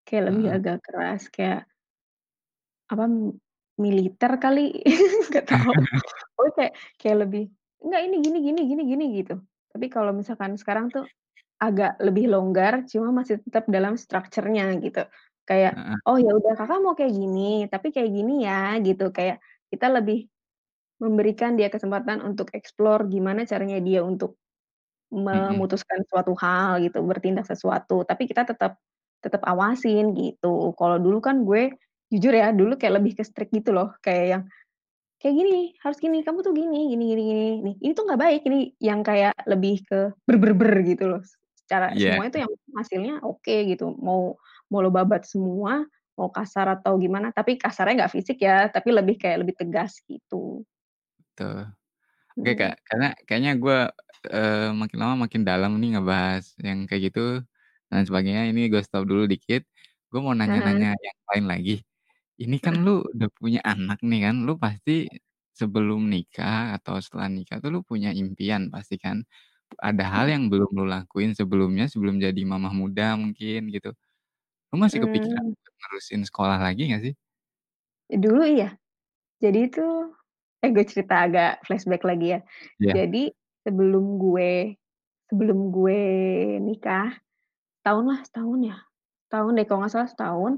kayak 0.07 0.25
lebih 0.31 0.47
Heeh. 0.47 0.59
agak 0.59 0.79
keras 0.87 1.23
kayak 1.35 1.67
apa, 2.93 3.05
militer 3.81 4.33
kali, 4.43 4.73
nggak 5.31 5.47
tahu. 5.51 5.73
Pokoknya 6.37 6.53
kayak 6.59 6.73
kayak 7.01 7.19
lebih, 7.27 7.43
"Enggak 7.85 8.03
ini 8.09 8.17
gini 8.25 8.39
gini 8.47 8.61
gini 8.71 8.83
gini," 8.93 9.05
gitu. 9.23 9.35
Tapi 9.75 9.87
kalau 9.93 10.13
misalkan 10.17 10.55
sekarang 10.61 10.91
tuh 10.95 11.11
agak 11.63 11.99
lebih 12.03 12.29
longgar, 12.33 12.85
cuma 12.91 13.11
masih 13.15 13.41
tetap 13.45 13.67
dalam 13.73 13.95
structure-nya 14.01 14.75
gitu. 14.85 15.05
Kayak, 15.49 15.75
Heeh. 15.75 15.99
"Oh 16.09 16.19
ya 16.21 16.33
udah 16.37 16.55
Kakak 16.59 16.81
mau 16.85 16.95
kayak 16.99 17.15
gini, 17.17 17.67
tapi 17.73 17.91
kayak 17.95 18.11
gini 18.13 18.45
ya," 18.47 18.79
gitu. 18.85 19.11
Kayak 19.15 19.41
kita 19.73 19.89
lebih 19.93 20.29
memberikan 21.03 21.55
dia 21.59 21.69
kesempatan 21.73 22.23
untuk 22.25 22.51
explore 22.57 23.07
gimana 23.11 23.45
caranya 23.49 23.79
dia 23.85 24.01
untuk 24.07 24.39
Mhm. 25.33 25.65
memutuskan 25.65 26.03
suatu 26.11 26.35
hal 26.39 26.83
gitu, 26.85 27.01
bertindak 27.07 27.47
sesuatu, 27.49 28.03
tapi 28.09 28.27
kita 28.31 28.45
tetap 28.49 28.79
tetap 29.25 29.43
awasin 29.47 30.13
gitu. 30.19 30.75
Kalau 30.79 30.99
dulu 31.03 31.19
kan 31.25 31.43
gue 31.49 31.75
jujur 32.15 32.35
ya, 32.35 32.55
dulu 32.55 32.79
kayak 32.81 32.95
lebih 33.03 33.13
ke 33.19 33.25
strict 33.27 33.51
gitu 33.55 33.71
loh, 33.77 33.91
kayak 34.05 34.25
yang, 34.33 34.43
"Kayak 35.23 35.35
gini, 35.41 35.57
harus 35.83 35.99
gini, 36.03 36.19
kamu 36.27 36.41
tuh 36.47 36.55
gini 36.57 36.79
gini 36.95 37.05
gini 37.15 37.23
gini, 37.31 37.45
nih, 37.67 37.77
ini 37.85 37.93
tuh 37.97 38.05
nggak 38.09 38.21
baik 38.23 38.43
ini," 38.51 38.61
yang 38.83 39.01
kayak 39.07 39.35
lebih 39.49 39.83
ke 39.89 39.99
gitu 40.91 41.05
loh. 41.13 41.23
Secara 41.59 41.93
Iya. 41.93 42.05
semua 42.05 42.29
itu 42.31 42.39
yang 42.45 42.53
hasilnya 42.79 43.15
oke 43.27 43.55
gitu, 43.71 43.93
mau 44.01 44.37
mau 44.73 44.81
lo 44.85 44.91
babat 44.95 45.25
semua, 45.29 45.85
mau 46.19 46.31
kasar 46.35 46.67
atau 46.81 46.97
gimana, 47.03 47.31
tapi 47.35 47.57
kasarnya 47.61 48.07
nggak 48.07 48.15
fisik 48.17 48.39
ya, 48.45 48.69
tapi 48.73 48.91
lebih 48.95 49.17
kayak 49.23 49.45
lebih 49.47 49.57
tegas 49.61 49.99
gitu. 50.11 50.65
Betul. 51.21 51.59
Oke 52.41 52.53
Kak, 52.61 52.73
Mhm. 52.73 52.89
karena 52.89 53.07
kayaknya 53.27 53.53
gue, 53.63 53.79
eee, 54.35 54.71
makin 54.81 54.99
lama 55.03 55.17
makin 55.27 55.43
dalam 55.49 55.71
nih 55.83 55.91
ngebahas 55.99 56.45
yang 56.67 56.79
kayak 56.89 57.03
gitu 57.13 57.21
dan 57.91 58.03
sebagainya, 58.09 58.43
ini 58.51 58.61
gue 58.73 58.83
stop 58.87 59.05
dulu 59.11 59.25
dikit, 59.33 59.63
gue 60.11 60.21
mau 60.25 60.35
nanya-nanya 60.41 60.89
yang 61.07 61.19
lain 61.31 61.45
lagi. 61.53 61.75
Ini 62.43 62.57
kan 62.65 62.75
lu 62.83 62.91
udah 63.15 63.29
punya 63.39 63.61
anak 63.63 63.99
nih 64.03 64.19
kan, 64.27 64.35
lu 64.47 64.53
pasti 64.65 65.07
sebelum 65.55 66.01
nikah 66.11 66.75
atau 66.75 66.99
setelah 66.99 67.31
nikah 67.31 67.57
tuh 67.63 67.71
lu 67.75 67.81
punya 67.91 68.11
impian 68.11 68.63
pasti 68.75 68.95
kan? 69.05 69.23
Ada 69.87 70.05
hal 70.15 70.27
Mhm. 70.27 70.35
yang 70.35 70.45
belum 70.53 70.71
lu 70.79 70.85
lakuin 70.95 71.31
sebelumnya, 71.39 71.85
sebelum 71.93 72.17
jadi 72.27 72.41
mama 72.53 72.71
muda 72.81 73.05
mungkin 73.23 73.61
gitu. 73.75 73.91
Lu 74.73 74.77
masih 74.85 75.01
kepikiran 75.05 75.43
Mmm. 75.43 75.55
buat 75.63 75.75
nerusin 75.83 76.23
sekolah 76.29 76.59
lagi 76.67 76.83
nggak 76.91 77.03
sih? 77.07 77.15
Dulu 78.13 78.43
iya. 78.45 78.77
Jadi 79.43 79.59
itu 79.71 79.83
eh, 80.65 80.71
gue 80.75 80.85
cerita 80.87 81.27
agak 81.27 81.65
flashback 81.67 82.03
lagi 82.07 82.37
ya. 82.39 82.41
Iya. 82.79 82.97
Jadi 82.97 83.33
sebelum 83.67 84.19
gue 84.21 84.77
sebelum 85.31 85.59
gue 85.75 86.01
nikah, 86.63 87.17
setahun 87.83 88.05
lah, 88.11 88.21
setahun 88.27 88.61
ya? 88.65 88.77
Setahun 89.29 89.53
deh 89.59 89.67
kalau 89.69 89.81
nggak 89.85 89.95
salah 89.95 90.11
setahun, 90.13 90.53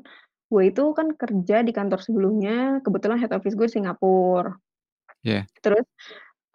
gue 0.53 0.63
itu 0.71 0.83
kan 0.99 1.09
kerja 1.21 1.57
di 1.67 1.73
kantor 1.77 2.01
sebelumnya, 2.07 2.81
kebetulan 2.85 3.19
head 3.23 3.33
office 3.37 3.55
gue 3.59 3.67
di 3.71 3.75
Singapura. 3.83 4.55
Iya. 5.23 5.47
Terus, 5.65 5.87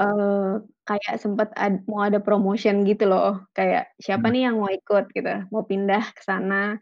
eee, 0.01 0.53
kayak 0.87 1.15
sempet 1.23 1.49
ad 1.57 1.83
mau 1.89 2.03
ada 2.07 2.19
promotion 2.23 2.83
gitu 2.89 3.05
loh, 3.11 3.43
kayak, 3.57 3.93
"Siapa 4.03 4.27
Heeh. 4.27 4.33
nih 4.33 4.49
yang 4.51 4.57
mau 4.61 4.71
ikut?" 4.73 5.05
Gitu, 5.15 5.29
mau 5.53 5.63
pindah 5.67 6.03
ke 6.17 6.21
sana. 6.25 6.77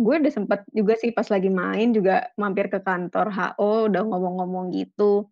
Gue 0.00 0.18
udah 0.22 0.32
sempet 0.34 0.60
juga 0.74 0.94
sih 1.00 1.12
pas 1.16 1.28
lagi 1.30 1.48
main 1.52 1.92
juga 1.96 2.28
mampir 2.40 2.68
ke 2.72 2.80
kantor 2.84 3.28
HO, 3.34 3.88
udah 3.92 4.02
ngomong-ngomong 4.08 4.72
gitu. 4.76 5.28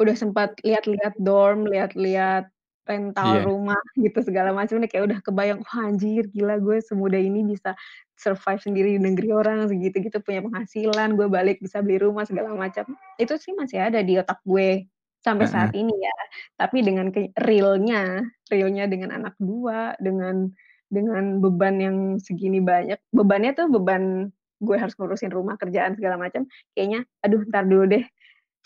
Udah 0.00 0.14
sempat 0.18 0.56
lihat-lihat 0.66 1.14
dorm, 1.22 1.66
lihat-lihat 1.70 2.50
rental 2.90 3.30
Iya. 3.30 3.46
rumah 3.46 3.78
gitu 4.04 4.18
segala 4.26 4.50
macem 4.56 4.82
deh, 4.82 4.90
kayak 4.90 5.06
udah 5.14 5.20
kebayang, 5.26 5.60
"Wah 5.62 5.86
anjir 5.88 6.26
gila 6.34 6.58
gue 6.58 6.78
semudah 6.82 7.20
ini 7.22 7.46
bisa 7.46 7.72
survive 8.18 8.60
sendiri 8.62 8.98
di 8.98 9.00
negeri 9.02 9.30
orang, 9.32 9.70
segitu-gitu 9.70 10.18
punya 10.26 10.42
penghasilan, 10.44 11.14
gue 11.18 11.28
balik 11.30 11.62
bisa 11.64 11.80
beli 11.86 12.02
rumah," 12.02 12.26
segala 12.28 12.52
macam. 12.58 12.86
Itu 13.20 13.38
sih 13.38 13.54
masih 13.56 13.78
ada 13.86 14.02
di 14.02 14.18
otak 14.20 14.42
gue, 14.44 14.90
sampai 15.24 15.46
saat 15.48 15.70
Heeh. 15.70 15.74
ini 15.76 15.92
ya. 15.94 16.14
Tapi 16.60 16.82
dengan 16.86 17.08
ke 17.14 17.30
real-nya 17.46 18.24
real-nya 18.52 18.84
dengan 18.90 19.10
anak 19.14 19.34
2, 19.40 19.94
dengan 20.02 20.50
dengan 20.90 21.38
beban 21.44 21.76
yang 21.78 21.96
segini 22.18 22.58
banyak, 22.62 22.98
bebannya 23.14 23.54
tuh 23.54 23.66
beban 23.70 24.30
gue 24.60 24.76
harus 24.76 24.92
ngurusin 24.98 25.30
rumah, 25.32 25.56
kerjaan, 25.56 25.94
segala 25.96 26.18
macam, 26.20 26.44
kayaknya, 26.76 27.06
"Aduh 27.24 27.40
entar 27.46 27.64
dulu 27.64 27.86
deh, 27.88 28.04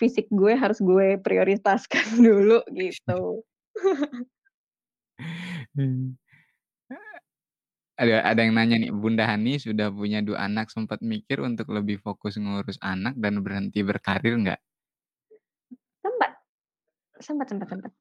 fisik 0.00 0.26
gue 0.32 0.54
harus 0.58 0.80
gue 0.82 1.18
prioritaskan 1.22 2.04
dulu," 2.28 2.62
gitu. 2.74 3.44
Mmm. 5.76 6.14
Ada 7.98 8.26
ada 8.26 8.40
yang 8.42 8.58
nanya 8.58 8.76
nih, 8.82 8.90
"Bunda 8.90 9.22
Hani 9.30 9.62
sudah 9.62 9.87
punya 9.94 10.18
2 10.18 10.38
anak, 10.50 10.66
sempat 10.74 10.98
mikir 10.98 11.38
untuk 11.46 11.70
lebih 11.70 12.02
fokus 12.02 12.34
ngurus 12.42 12.74
anak 12.82 13.14
dan 13.22 13.38
berhenti 13.46 13.87
berkarir 13.87 14.34
nggak?" 14.42 14.60
Sempet. 16.02 16.32
Sempet 17.26 17.48
sempet 17.50 17.68
sempet. 17.72 17.92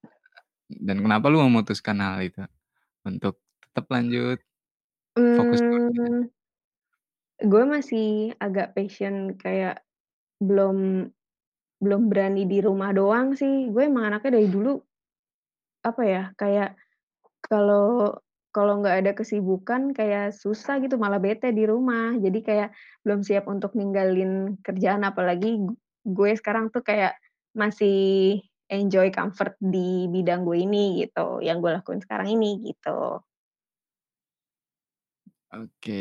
Dan 0.88 0.98
kenapa 1.04 1.26
lu 1.32 1.40
memutuskan 1.46 1.98
hal 2.04 2.18
itu? 2.28 2.42
Untuk 3.10 3.42
tetap 3.64 3.86
lanjut 3.94 4.40
fokus 5.36 5.62
ngurusin 5.66 5.98
anak? 6.10 6.16
Mmm. 6.16 6.34
Gue 7.42 7.64
masih 7.66 8.38
agak 8.38 8.78
passion 8.78 9.34
kayak 9.42 9.82
belum 10.42 11.10
belum 11.82 12.02
berani 12.12 12.46
di 12.50 12.60
rumah 12.64 12.92
doang 12.96 13.34
sih, 13.38 13.70
gue 13.74 13.84
emang 13.90 14.10
anaknya 14.14 14.40
dari 14.42 14.50
dulu 14.52 14.72
apa 15.84 16.02
ya, 16.08 16.24
kayak 16.40 16.80
kalau 17.46 18.18
kalau 18.56 18.80
nggak 18.82 18.98
ada 19.06 19.12
kesibukan 19.18 19.92
kayak 19.98 20.34
susah 20.36 20.80
gitu, 20.84 20.96
malah 21.02 21.20
bete 21.22 21.52
di 21.54 21.66
rumah. 21.70 22.16
Jadi 22.18 22.40
kayak 22.46 22.70
belum 23.06 23.22
siap 23.26 23.46
untuk 23.52 23.74
ninggalin 23.78 24.58
kerjaan, 24.66 25.04
apalagi 25.06 25.60
gu 25.62 25.74
gue 26.08 26.32
sekarang 26.40 26.70
tuh 26.74 26.84
kayak 26.86 27.16
masih 27.56 28.40
enjoy 28.72 29.10
comfort 29.14 29.56
di 29.62 30.08
bidang 30.12 30.44
gue 30.48 30.58
ini 30.66 31.04
gitu, 31.06 31.40
yang 31.46 31.60
gue 31.64 31.72
lakuin 31.76 32.02
sekarang 32.04 32.30
ini, 32.36 32.60
gitu. 32.74 33.24
Oke. 35.52 35.94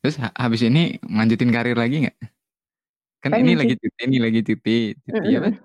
Terus 0.00 0.16
ha 0.22 0.28
habis 0.42 0.60
ini 0.64 0.96
ngelanjutin 1.04 1.50
karir 1.52 1.76
lagi 1.76 1.94
nggak? 2.06 2.16
Kan 3.22 3.32
ini 3.40 3.52
Pengen 3.52 3.58
lagi 3.60 3.74
sih. 3.74 3.80
cuti 3.82 4.02
nih, 4.10 4.20
lagi 4.24 4.40
cuti 4.48 4.72
cuti 5.04 5.28
Mhm 5.28 5.36
apa? 5.40 5.50
mhm. 5.50 5.60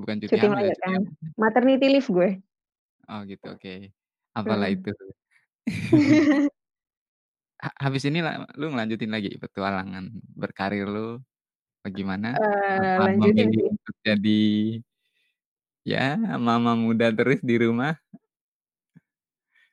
Bukan 0.00 0.16
cuti 0.22 0.36
Cuti 0.36 0.46
hamil 0.46 0.66
ya, 0.70 0.74
cuti 0.74 0.90
apa 0.98 0.98
sih? 0.98 1.06
Maternity 1.38 1.86
leave 1.92 2.08
gue. 2.10 2.30
Oh 3.08 3.20
gitu, 3.30 3.46
oke. 3.54 3.70
Apalah 4.38 4.68
Mhm. 4.68 4.74
itu. 4.74 4.90
Ha 7.62 7.68
habis 7.88 8.04
ini 8.08 8.18
la 8.26 8.44
lu 8.60 8.64
ngelanjutin 8.68 9.08
lagi 9.16 9.28
petualangan 9.42 10.04
berkarir 10.40 10.84
lu, 10.94 11.00
gimana? 11.98 12.28
Eee, 12.34 12.98
Apa 12.98 13.02
lanjutin 13.04 13.48
memilih 13.48 13.58
sih. 13.58 13.76
untuk 13.76 13.94
jadi 14.08 14.30
ya 15.86 16.18
mama 16.42 16.74
muda 16.74 17.14
terus 17.14 17.38
di 17.46 17.54
rumah? 17.62 17.94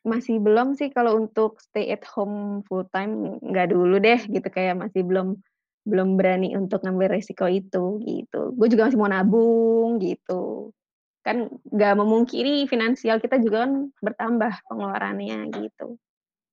Masih 0.04 0.36
belum 0.44 0.76
sih 0.76 0.92
kalau 0.92 1.16
untuk 1.16 1.64
stay 1.64 1.88
at 1.96 2.04
home 2.04 2.60
full 2.68 2.84
time, 2.92 3.40
nggak 3.40 3.72
dulu 3.72 3.96
deh 4.04 4.20
gitu, 4.28 4.44
kayak 4.52 4.76
masih 4.76 5.00
belum 5.08 5.40
belum 5.88 6.20
berani 6.20 6.56
untuk 6.60 6.84
ngambil 6.84 7.16
resiko 7.20 7.48
itu, 7.48 8.04
gitu. 8.04 8.52
Gue 8.60 8.68
juga 8.68 8.92
masih 8.92 9.00
mau 9.00 9.08
nabung 9.12 10.00
gitu. 10.04 10.76
Kan 11.26 11.48
nggak 11.72 11.94
memungkiri 11.96 12.68
finansial 12.68 13.18
kita 13.24 13.40
juga 13.40 13.64
kan 13.64 13.74
bertambah 14.04 14.52
pengeluarannya, 14.68 15.40
gitu. 15.56 15.96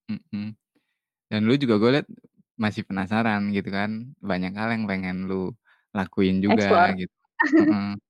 Mhm. 0.08 0.56
Dan 1.30 1.40
lu 1.48 1.54
juga 1.62 1.76
gue 1.82 1.90
lihat 2.00 2.08
masih 2.60 2.82
penasaran 2.88 3.42
gitu 3.56 3.68
kan, 3.72 3.90
banyak 4.22 4.52
hal 4.58 4.68
yang 4.74 4.84
pengen 4.90 5.16
lu 5.30 5.52
lakuin 5.96 6.36
juga 6.44 6.88
Explore. 6.88 6.94
gitu. 7.00 7.14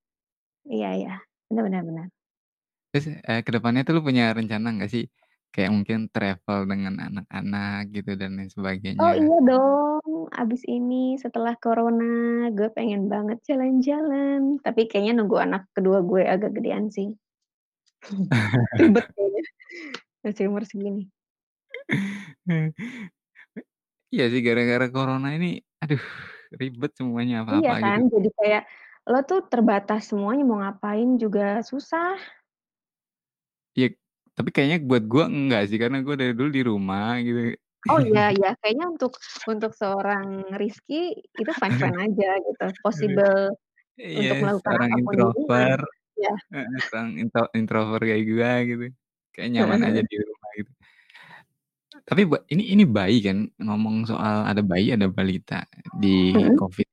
Iya 0.71 0.89
iya. 0.99 1.13
Bener 1.51 1.83
bener. 1.89 2.11
Terus, 2.95 3.07
eee, 3.23 3.41
ke 3.47 3.51
depannya 3.55 3.87
tuh 3.87 3.95
lu 3.97 4.03
punya 4.09 4.35
rencana 4.35 4.67
nggak 4.75 4.91
sih? 4.95 5.05
Kayak 5.55 5.71
mungkin 5.75 5.99
travel 6.15 6.59
dengan 6.71 6.95
anak-anak 7.07 7.79
gitu 7.95 8.11
dan 8.19 8.31
lain 8.39 8.51
Oh 8.99 9.13
sebagainya? 9.15 9.15
iya 9.23 9.37
dong, 9.47 9.90
abis 10.33 10.63
ini 10.67 11.19
setelah 11.19 11.59
corona, 11.59 12.49
gue 12.55 12.71
pengen 12.73 13.07
banget 13.11 13.43
jalan-jalan, 13.47 14.63
tapi 14.63 14.87
kayaknya 14.87 15.21
nunggu 15.21 15.37
anak 15.39 15.67
kedua 15.75 16.01
gue 16.03 16.23
agak 16.25 16.57
gedean 16.57 16.89
sih. 16.89 17.13
Ribet 18.81 19.07
kayaknya, 19.13 19.43
masih 20.25 20.45
umur 20.49 20.65
segini. 20.65 21.11
Iya 24.11 24.27
sih 24.27 24.43
gara-gara 24.43 24.91
corona 24.91 25.31
ini, 25.39 25.63
aduh 25.79 26.03
ribet 26.59 26.91
semuanya 26.99 27.47
Iya 27.47 27.47
apa-apa 27.47 27.75
kan, 27.79 28.01
gitu. 28.11 28.19
jadi 28.19 28.31
kayak 28.43 28.63
lo 29.07 29.23
tuh 29.23 29.47
terbatas 29.47 30.11
semuanya 30.11 30.43
mau 30.43 30.59
ngapain 30.59 31.15
juga 31.15 31.63
susah. 31.63 32.19
Iya, 33.79 33.95
tapi 34.35 34.51
kayaknya 34.51 34.83
buat 34.83 35.07
gua 35.07 35.31
enggak 35.31 35.71
sih, 35.71 35.79
karena 35.79 36.03
gua 36.03 36.19
dari 36.19 36.35
dulu 36.35 36.51
di 36.51 36.63
rumah 36.67 37.23
gitu. 37.23 37.55
Oh 37.89 38.01
iya 38.05 38.21
iya, 38.37 38.49
kayaknya 38.61 38.85
untuk 38.93 39.13
untuk 39.49 39.73
seorang 39.81 40.27
Rizky 40.61 41.17
itu 41.41 41.53
fine-fine 41.61 41.97
aja 42.05 42.27
gitu, 42.45 42.65
Aduh. 42.97 43.23
possible 43.25 43.57
Iya, 44.01 44.21
untuk 44.21 44.37
melakukan 44.43 44.77
seorang 44.77 44.91
apa 44.91 44.97
pun 45.05 45.15
di 45.21 45.27
rumah, 45.37 45.69
introvert 45.71 45.85
iya. 46.19 46.33
heeh, 46.53 46.79
seorang 46.87 47.11
intro 47.23 47.43
introvert 47.59 48.03
kayak 48.11 48.25
gua 48.31 48.53
gitu, 48.71 48.85
kayaknya 49.33 49.53
Heeh 49.57 49.67
nyaman 49.67 49.81
aja 49.89 50.01
heeh. 50.01 50.07
di 50.11 50.17
rumah 50.29 50.51
gitu. 50.61 50.73
Tapi 52.09 52.23
ba 52.31 52.39
ini 52.53 52.63
ini 52.73 52.85
bayi 52.97 53.19
kan, 53.27 53.39
ngomong 53.61 53.97
soal 54.11 54.37
ada 54.51 54.63
bayi, 54.65 54.95
ada 54.97 55.07
balita 55.11 55.67
di 55.93 56.09
Mhm. 56.35 56.61
Covid. 56.61 56.87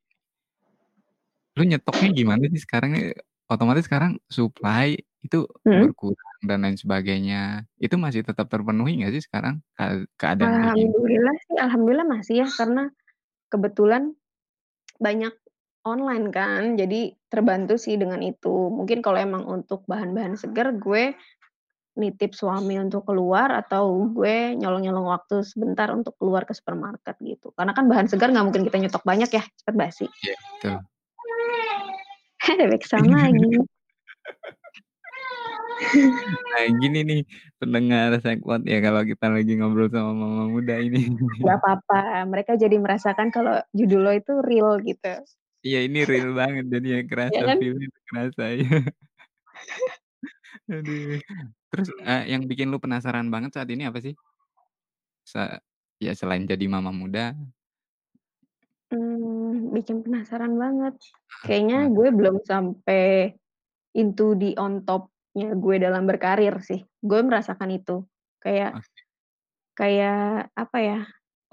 Lu 1.55 1.63
nyetoknya 1.63 2.09
gimana 2.11 2.43
sih 2.51 2.59
sekarang? 2.65 2.91
Otomatis 3.47 3.87
sekarang 3.87 4.19
supply 4.27 4.99
itu 5.27 5.43
Mhm. 5.67 5.91
berkurang 5.91 6.39
dan 6.47 6.63
lain 6.63 6.79
sebagainya, 6.79 7.67
itu 7.77 7.95
masih 7.99 8.23
tetap 8.23 8.47
terpenuhi 8.47 9.03
nggak 9.03 9.13
sih 9.19 9.23
sekarang 9.27 9.59
kead 9.75 10.07
keadaan 10.15 10.47
kayak 10.47 10.55
gini? 10.55 10.87
Alhamdulillah 10.87 11.35
sih, 11.43 11.55
alhamdulillah 11.59 12.07
masih 12.07 12.35
ya, 12.41 12.47
karena 12.47 12.83
kebetulan 13.51 14.03
banyak 14.97 15.35
online 15.83 16.27
kan, 16.31 16.79
jadi 16.79 17.15
terbantu 17.27 17.75
sih 17.79 17.99
dengan 17.99 18.23
itu. 18.23 18.71
Mungkin 18.71 18.99
kalau 19.03 19.19
emang 19.19 19.43
untuk 19.47 19.83
bahan-bahan 19.87 20.39
segar, 20.39 20.75
gue 20.75 21.15
nitip 21.97 22.37
suami 22.37 22.77
untuk 22.77 23.09
keluar 23.09 23.49
atau 23.49 24.05
gue 24.13 24.53
nyolong-nyolong 24.53 25.09
waktu 25.09 25.41
sebentar 25.41 25.89
untuk 25.89 26.13
keluar 26.21 26.45
ke 26.45 26.53
supermarket 26.53 27.17
gitu. 27.25 27.49
Karena 27.57 27.73
kan 27.73 27.89
bahan 27.89 28.05
segar 28.05 28.29
nggak 28.29 28.45
mungkin 28.45 28.63
kita 28.69 28.77
nyetok 28.77 29.01
banyak 29.01 29.31
ya, 29.33 29.43
cepet 29.43 29.75
basi. 29.75 30.05
Iya, 30.21 30.37
betul. 30.37 30.75
Ada 32.53 32.65
backsound 32.69 33.09
lagi. 33.09 33.47
Nah 36.53 36.65
gini 36.81 36.99
nih, 37.05 37.21
pendengar 37.61 38.17
Sengkot 38.23 38.61
ya 38.65 38.77
kalau 38.81 39.01
kita 39.05 39.25
lagi 39.29 39.51
ngobrol 39.57 39.87
sama 39.93 40.13
mama 40.13 40.45
muda 40.49 40.75
ini. 40.81 41.05
Nggak 41.41 41.59
papa, 41.61 42.25
mereka 42.25 42.51
jadi 42.57 42.75
merasakan 42.81 43.29
kalau 43.29 43.61
judul 43.77 44.01
lo 44.05 44.11
itu 44.15 44.33
real 44.41 44.81
gitu. 44.81 45.21
Iya 45.65 45.79
ini 45.89 45.99
real 46.05 46.31
banget 46.37 46.65
jadinya 46.69 47.01
Ya 47.01 47.05
kerasa 47.09 47.41
kan? 47.49 47.57
feel-nya 47.59 47.87
tuh 47.89 48.03
kerasa 48.09 48.43
iya. 48.53 48.77
Aduh, 50.71 51.19
terus, 51.71 51.89
eee, 52.03 52.23
yang 52.33 52.43
bikin 52.49 52.67
lu 52.71 52.77
penasaran 52.83 53.27
banget 53.31 53.51
saat 53.55 53.69
ini 53.71 53.87
apa 53.87 53.99
sih? 54.03 54.13
Se 55.27 55.43
ya 55.99 56.13
selain 56.15 56.47
jadi 56.47 56.65
mama 56.71 56.91
muda. 56.93 57.35
Mmm, 58.93 59.75
bikin 59.75 60.03
penasaran 60.07 60.55
banget. 60.55 60.95
Heeh, 60.95 61.43
Kayaknya 61.43 61.79
gue 61.91 62.07
belum 62.15 62.35
sampai 62.47 63.03
into 63.97 64.35
the 64.39 64.55
on 64.55 64.83
top-nya 65.37 65.53
gue 65.53 65.75
dalam 65.77 66.03
berkarir 66.09 66.57
sih. 66.65 66.81
Gue 66.97 67.21
merasakan 67.21 67.69
itu. 67.69 68.01
Kayak 68.41 68.81
Oke. 68.81 69.01
kayak 69.77 70.49
apa 70.57 70.77
ya, 70.81 70.99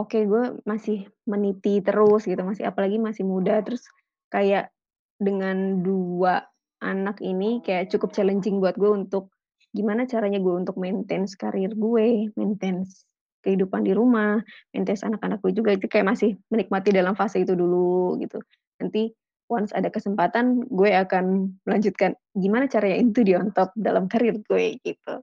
oke 0.01 0.16
gue 0.25 0.44
masih 0.64 1.05
meniti 1.29 1.85
terus 1.85 2.25
gitu, 2.25 2.40
masih 2.40 2.64
apalagi 2.64 2.97
masih 2.97 3.29
muda, 3.29 3.61
terus 3.61 3.85
kayak 4.33 4.73
dengan 5.20 5.85
2 5.85 6.40
anak 6.81 7.20
ini 7.20 7.61
kayak 7.61 7.92
cukup 7.92 8.16
challenging 8.16 8.64
buat 8.64 8.81
gue 8.81 8.88
untuk 8.88 9.29
gimana 9.77 10.09
caranya 10.09 10.40
gue 10.40 10.55
untuk 10.57 10.81
maintenance 10.81 11.37
karir 11.37 11.77
gue, 11.77 12.33
maintenance 12.33 13.05
kehidupan 13.44 13.85
di 13.85 13.92
rumah, 13.92 14.40
maintenance 14.73 15.05
anak-anak 15.05 15.44
gue 15.44 15.53
juga, 15.53 15.77
itu 15.77 15.85
kayak 15.85 16.16
masih 16.16 16.40
menikmati 16.49 16.97
dalam 16.97 17.12
fase 17.12 17.44
itu 17.44 17.53
dulu 17.53 18.16
gitu. 18.25 18.40
Nanti 18.81 19.12
once 19.55 19.73
ada 19.77 19.88
kesempatan, 19.95 20.67
gue 20.71 20.90
akan 20.95 21.55
melanjutkan 21.69 22.19
gimana 22.37 22.67
caranya 22.71 22.99
into 22.99 23.23
the 23.27 23.38
on 23.38 23.51
top 23.55 23.71
dalam 23.79 24.07
karir 24.11 24.37
gue, 24.51 24.79
gitu. 24.83 25.23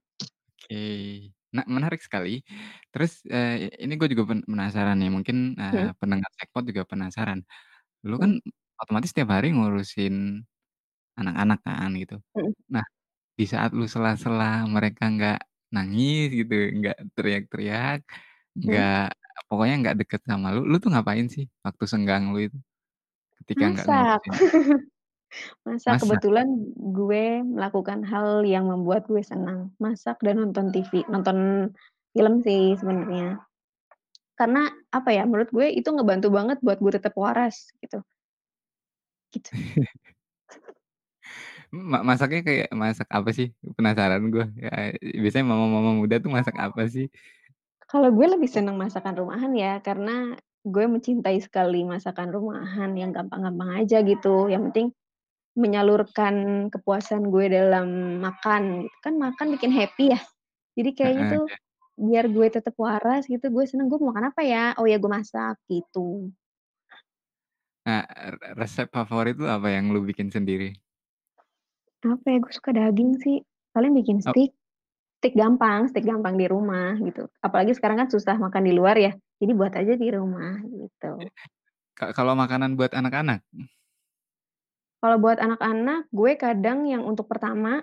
Oke. 0.50 0.76
Nah 1.56 1.65
menarik 1.67 2.00
sekali. 2.04 2.44
Terus, 2.91 3.12
eee, 3.28 3.67
ini 3.84 3.94
gue 4.00 4.08
juga 4.13 4.24
pen 4.32 4.39
penasaran 4.48 4.96
nih, 5.00 5.10
mungkin, 5.15 5.38
eee, 5.60 5.89
Mhm. 5.89 5.91
pendengar 6.00 6.30
Sengkot 6.38 6.63
juga 6.70 6.84
penasaran. 6.88 7.39
Lu 8.10 8.17
kan 8.24 8.32
Mhm. 8.32 8.52
otomatis 8.82 9.12
tiap 9.15 9.30
hari 9.36 9.48
ngurusin 9.56 10.46
anak-anak 11.20 11.60
kan 11.67 11.91
gitu. 12.02 12.17
Mhm. 12.36 12.54
Nah, 12.74 12.86
di 13.39 13.46
saat 13.50 13.72
lu 13.78 13.86
sela-sela 13.89 14.65
mereka 14.70 15.04
nggak 15.13 15.39
nangis 15.76 16.28
gitu, 16.39 16.54
nggak 16.80 16.98
teriak-teriak, 17.17 18.02
Mhm. 18.56 18.65
nggak 18.65 19.13
pokoknya 19.50 19.76
nggak 19.84 19.98
deket 20.06 20.22
sama 20.30 20.48
lu, 20.56 20.62
lu 20.70 20.78
tuh 20.84 20.91
ngapain 20.94 21.28
sih 21.36 21.46
waktu 21.65 21.86
senggang 21.91 22.32
lu 22.34 22.39
itu? 22.48 22.58
Ketika 23.41 23.65
nggak 23.73 23.88
Masak. 23.89 24.21
Masak, 25.63 25.95
Masak? 25.95 26.01
kebetulan 26.04 26.47
gue 26.75 27.39
melakukan 27.47 28.04
hal 28.04 28.43
yang 28.43 28.67
membuat 28.67 29.08
gue 29.08 29.23
senang, 29.23 29.71
masak 29.80 30.19
dan 30.19 30.43
nonton 30.43 30.75
TV, 30.75 31.08
nonton 31.08 31.71
film 32.12 32.43
sih 32.43 32.75
sebenarnya. 32.75 33.39
Karena 34.36 34.67
apa 34.91 35.15
ya, 35.15 35.23
menurut 35.23 35.47
gue 35.56 35.71
itu 35.71 35.88
ngebantu 35.88 36.27
banget 36.36 36.60
buat 36.60 36.84
gue 36.84 36.91
tetap 36.99 37.15
waras 37.15 37.71
gitu. 37.80 38.04
Gitu. 39.32 39.49
Ma 41.71 42.04
masaknya 42.04 42.43
kayak 42.43 42.69
masak 42.75 43.08
apa 43.08 43.32
sih? 43.32 43.56
Penasaran 43.80 44.27
gua, 44.27 44.51
eee, 44.60 44.99
biasanya 45.23 45.56
mama-mama 45.56 45.95
muda 45.95 46.19
tuh 46.19 46.27
masak 46.27 46.60
apa 46.60 46.84
sih? 46.91 47.08
Kalau 47.88 48.12
gue 48.12 48.27
lebih 48.27 48.51
senang 48.51 48.75
masakan 48.75 49.15
rumahan 49.15 49.56
ya, 49.56 49.80
karena 49.80 50.36
gue 50.65 50.86
mencintai 50.89 51.38
sekali 51.41 51.82
masakan 51.88 52.30
rumahan 52.34 52.93
yang 52.97 53.12
gampang-gampang 53.15 53.84
aja 53.86 54.02
gitu, 54.06 54.47
yang 54.52 54.69
penting 54.71 54.93
menyalurkan 55.58 56.67
kepuasan 56.74 57.30
gue 57.34 57.45
dalam 57.52 58.19
makan 58.24 58.88
gitu, 58.88 58.97
kan 59.06 59.13
makan 59.19 59.47
bikin 59.56 59.71
happy 59.76 60.13
ya. 60.15 60.21
Jadi 60.80 60.91
kayaknya 60.97 61.26
Heeh, 61.26 61.38
tuh 61.38 61.43
iya. 61.47 61.56
biar 62.00 62.26
gue 62.32 62.47
tetap 62.52 62.76
waras 62.80 63.28
gitu, 63.30 63.47
gue 63.54 63.65
seneng, 63.69 63.88
"Gue 63.91 64.00
mau 64.02 64.12
makan 64.15 64.32
apa 64.34 64.41
ya? 64.45 64.74
Oh 64.80 64.88
ya 64.89 64.97
gue 65.02 65.12
masak," 65.12 65.58
gitu. 65.71 66.34
Nah, 67.86 68.06
re 68.41 68.54
resep 68.62 68.88
favorit 68.93 69.36
lu 69.41 69.47
apa 69.50 69.67
yang 69.76 69.89
lu 69.93 70.00
bikin 70.10 70.30
sendiri? 70.30 70.82
Apa 72.13 72.28
ya, 72.34 72.38
gue 72.41 72.54
suka 72.58 72.71
daging 72.74 73.12
sih, 73.24 73.38
paling 73.78 73.93
bikin 73.93 74.19
Oh. 74.26 74.34
steak. 74.34 74.52
Steak 75.21 75.38
gampang 75.38 75.86
steak 75.86 76.10
gampang 76.10 76.34
di 76.34 76.49
rumah 76.49 76.97
gitu, 76.97 77.29
apalagi 77.45 77.77
sekarang 77.77 78.01
kan 78.01 78.10
susah 78.10 78.41
makan 78.41 78.65
di 78.65 78.73
luar 78.73 78.97
ya, 78.97 79.13
jadi 79.38 79.53
buat 79.53 79.69
aja 79.77 79.93
di 79.93 80.10
rumah 80.10 80.57
Iya. 80.65 80.89
gitu. 80.89 81.12
Ka 81.97 82.05
kalau 82.17 82.34
makanan 82.38 82.73
buat 82.79 82.93
anak-anak? 82.95 83.45
Kalau 85.01 85.17
buat 85.17 85.41
anak-anak, 85.41 86.13
gue 86.13 86.31
kadang 86.38 86.86
yang 86.86 87.01
untuk 87.10 87.25
pertama, 87.25 87.81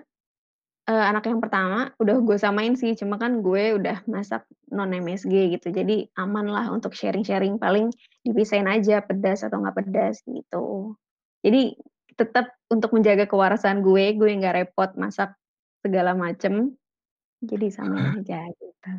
eee, 0.87 1.05
anak 1.11 1.27
yang 1.27 1.43
pertama 1.43 1.91
udah 1.99 2.17
gue 2.23 2.37
samain 2.39 2.73
sih, 2.79 2.95
cuma 2.95 3.19
kan 3.19 3.43
gue 3.43 3.75
udah 3.75 4.07
masak 4.07 4.47
non-MSG 4.71 5.57
gitu, 5.59 5.69
jadi 5.75 6.07
aman 6.15 6.47
lah 6.47 6.71
untuk 6.71 6.95
sharing-sharing, 6.95 7.59
paling 7.59 7.91
dipisahin 8.23 8.71
aja 8.71 9.03
pedas 9.03 9.43
atau 9.43 9.59
nggak 9.59 9.77
pedas 9.83 10.23
gitu. 10.29 10.95
Jadi 11.43 11.75
tetap 12.15 12.55
untuk 12.71 12.95
menjaga 12.95 13.27
kewarasan 13.27 13.83
gue, 13.83 14.15
gue 14.15 14.29
nggak 14.39 14.55
repot 14.63 14.91
masak 14.95 15.35
segala 15.83 16.15
macem, 16.15 16.78
jadi 17.41 17.67
samain 17.71 18.07
aja 18.19 18.47
gitu. 18.59 18.89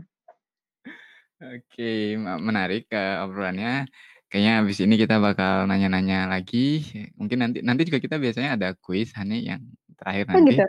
Oke, 1.40 1.82
me 2.20 2.30
menarik, 2.48 2.82
eee, 2.92 3.16
obrolannya. 3.24 3.88
Kayaknya 4.28 4.52
habis 4.60 4.78
ini 4.84 4.94
kita 5.02 5.16
bakal 5.24 5.64
nanya-nanya 5.70 6.16
lagi, 6.32 6.56
mungkin 7.18 7.38
nanti 7.42 7.58
nanti 7.66 7.82
juga 7.88 7.98
kita 8.04 8.16
biasanya 8.24 8.50
ada 8.60 8.68
kuis 8.84 9.08
Hani, 9.18 9.34
yang 9.48 9.62
terakhir 9.98 10.26
Oh 10.32 10.38
nanti. 10.38 10.54
gitu? 10.54 10.62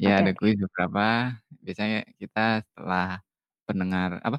Ya 0.00 0.10
Oke 0.10 0.22
ada 0.22 0.32
oke. 0.32 0.38
kuis 0.38 0.54
beberapa, 0.60 1.34
biasanya 1.66 1.98
kita 2.20 2.40
setelah 2.66 3.20
pendengar 3.68 4.10
apa, 4.26 4.38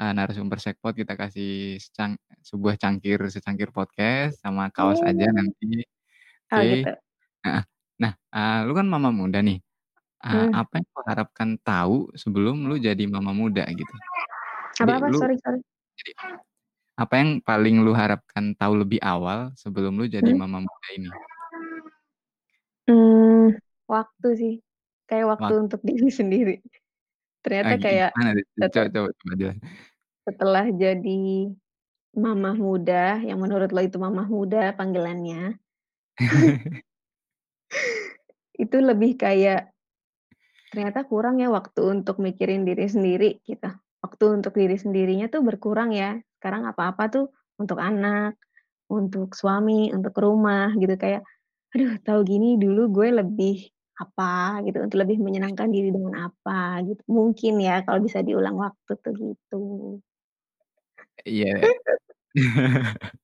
eee, 0.00 0.12
narasumber 0.16 0.58
Sengkot 0.64 0.94
kita 1.00 1.14
kasih 1.20 1.78
secang 1.84 2.12
sebuah 2.46 2.74
cangkir 2.82 3.18
secangkir 3.34 3.70
podcast 3.76 4.40
sama 4.44 4.70
kaos 4.74 5.00
aja 5.06 5.26
Oh. 5.26 5.38
nanti, 5.38 5.84
Oh 6.52 6.62
oke. 6.62 6.70
gitu. 6.70 7.02
Heeh. 7.46 7.64
Nah, 8.02 8.12
eee, 8.34 8.58
lu 8.68 8.72
kan 8.78 8.86
mama 8.90 9.10
muda 9.14 9.40
nih, 9.46 9.58
eee, 10.24 10.44
Mmm. 10.48 10.54
apa 10.54 10.72
yang 10.80 10.88
lu 10.96 11.02
harapkan 11.10 11.50
tahu 11.66 11.96
sebelum 12.22 12.56
lu 12.70 12.76
jadi 12.78 13.04
mama 13.10 13.32
muda 13.34 13.64
gitu? 13.70 13.94
Apa 14.82 14.92
Jadi 14.92 14.92
apa? 14.98 15.08
lu 15.12 15.18
Sorry 15.18 15.36
sorry. 15.42 15.60
jadi 15.98 16.12
apa 17.02 17.14
yang 17.20 17.30
paling 17.48 17.76
lu 17.86 17.92
harapkan 17.96 18.44
tahu 18.60 18.74
lebih 18.82 19.00
awal 19.04 19.52
sebelum 19.58 19.94
lu 20.00 20.06
jadi 20.10 20.30
Mhm. 20.30 20.40
mama 20.42 20.58
muda 20.64 20.88
ini? 20.98 21.10
Mmm, 22.90 23.54
waktu 23.86 24.28
sih, 24.40 24.54
kayak 25.08 25.26
waktu 25.32 25.52
Wak 25.52 25.62
untuk 25.64 25.80
diri 25.88 26.08
sendiri. 26.10 26.54
Ah, 27.60 27.72
Ternyata 27.72 27.74
gi 27.78 27.84
kayak 27.84 28.10
gimana 28.10 28.30
tuh? 28.36 28.44
sete 28.58 28.66
Coba 28.74 28.88
coba 28.94 29.08
coba 29.18 29.32
jelasin. 29.40 29.62
setelah 30.26 30.66
jadi 30.70 31.50
mama 32.14 32.54
muda, 32.54 33.18
yang 33.26 33.38
menurut 33.42 33.70
lo 33.74 33.80
itu 33.82 33.98
mama 33.98 34.22
muda 34.30 34.70
panggilannya 34.78 35.58
itu 38.62 38.76
lebih 38.78 39.16
kayak 39.16 39.72
ternyata 40.72 41.04
kurang 41.10 41.36
ya 41.42 41.48
waktu 41.52 41.80
untuk 41.84 42.16
mikirin 42.24 42.64
diri 42.68 42.86
sendiri 42.88 43.28
gitu, 43.44 43.68
waktu 44.04 44.24
untuk 44.40 44.54
diri 44.56 44.76
sendirinya 44.80 45.26
tuh 45.34 45.42
berkurang 45.48 45.92
ya. 45.92 46.18
Sekarang 46.40 46.64
apa-apa 46.70 47.04
tuh 47.14 47.26
untuk 47.60 47.78
anak, 47.78 48.34
untuk 48.92 49.32
suami, 49.36 49.92
untuk 49.96 50.14
rumah 50.18 50.72
gitu 50.80 50.94
kayak, 51.00 51.22
aduh 51.74 51.92
tahu 52.06 52.20
gini 52.28 52.56
dulu 52.62 52.82
gue 52.96 53.08
lebih 53.20 53.56
apa 54.02 54.60
gitu, 54.66 54.78
untuk 54.86 54.98
lebih 55.04 55.18
menyenangkan 55.22 55.68
diri 55.74 55.90
dengan 55.94 56.14
apa 56.32 56.80
gitu, 56.88 57.02
mungkin 57.10 57.54
ya 57.62 57.84
kalau 57.86 58.00
bisa 58.04 58.20
diulang 58.26 58.56
waktu 58.60 58.92
tuh 59.04 59.12
gitu. 59.16 59.56
Iya. 61.26 61.46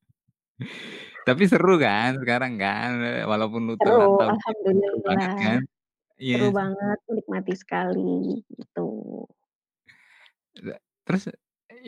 Tapi 1.26 1.42
seru 1.50 1.72
kan 1.84 2.11
sekarang 2.22 2.52
kan, 2.62 2.88
eee, 3.04 3.24
walaupun 3.32 3.62
lu 3.68 3.74
Seru, 3.80 4.18
tapi 4.20 4.74
seru 4.82 4.96
banget 5.06 5.32
alhamdulillah. 5.38 5.42
kan? 5.42 5.61
Iya. 6.18 6.35
Seru 6.35 6.52
banget, 6.59 6.98
menikmati 7.09 7.52
sekali, 7.57 8.44
gitu. 8.52 8.85
Eee, 10.57 10.78
terus, 11.04 11.22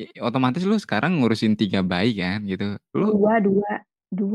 i 0.01 0.05
otomatis 0.21 0.63
lu 0.69 0.77
sekarang 0.85 1.13
ngurusin 1.21 1.55
3 1.61 1.81
bayi 1.91 2.11
kan 2.21 2.39
gitu, 2.51 2.65
lu 2.99 3.07
2 3.09 3.41
2 3.41 3.71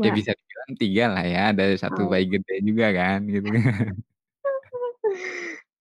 Ya 0.04 0.10
2. 0.12 0.16
bisa 0.18 0.32
dibilang 0.36 0.72
3 0.80 1.02
lah 1.12 1.24
ya, 1.24 1.38
ada 1.56 1.64
1 1.80 2.00
Oh. 2.00 2.12
bayi 2.12 2.24
gede 2.34 2.52
juga 2.68 2.86
kan 2.98 3.18
gitu. 3.32 3.48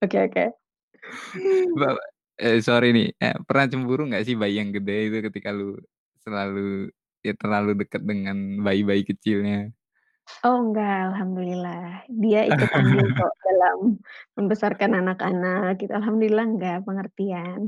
Oke 0.04 0.18
oke. 0.28 0.44
Bawa 1.80 2.00
eee, 2.42 2.60
sorry 2.68 2.88
nih, 2.96 3.08
eee, 3.22 3.36
pernah 3.48 3.66
cemburu 3.72 4.02
nggak 4.10 4.24
sih 4.28 4.36
bayi 4.42 4.56
yang 4.62 4.72
gede 4.76 4.94
itu 5.10 5.18
ketika 5.32 5.50
lu 5.56 5.76
selalu 6.24 6.92
ya 7.26 7.34
terlalu 7.42 7.72
dekat 7.82 8.02
dengan 8.06 8.38
bayi-bayi 8.66 9.04
kecilnya? 9.10 9.76
Oh 10.46 10.58
enggak, 10.64 10.90
alhamdulillah. 11.14 12.06
Dia 12.22 12.40
ikut 12.52 12.70
andil 12.78 13.06
kok 13.18 13.32
dalam 13.46 13.78
membesarkan 14.38 14.92
anak-anak 15.00 15.78
gitu, 15.82 15.92
alhamdulillah 16.00 16.46
enggak, 16.50 16.76
pengertian. 16.86 17.62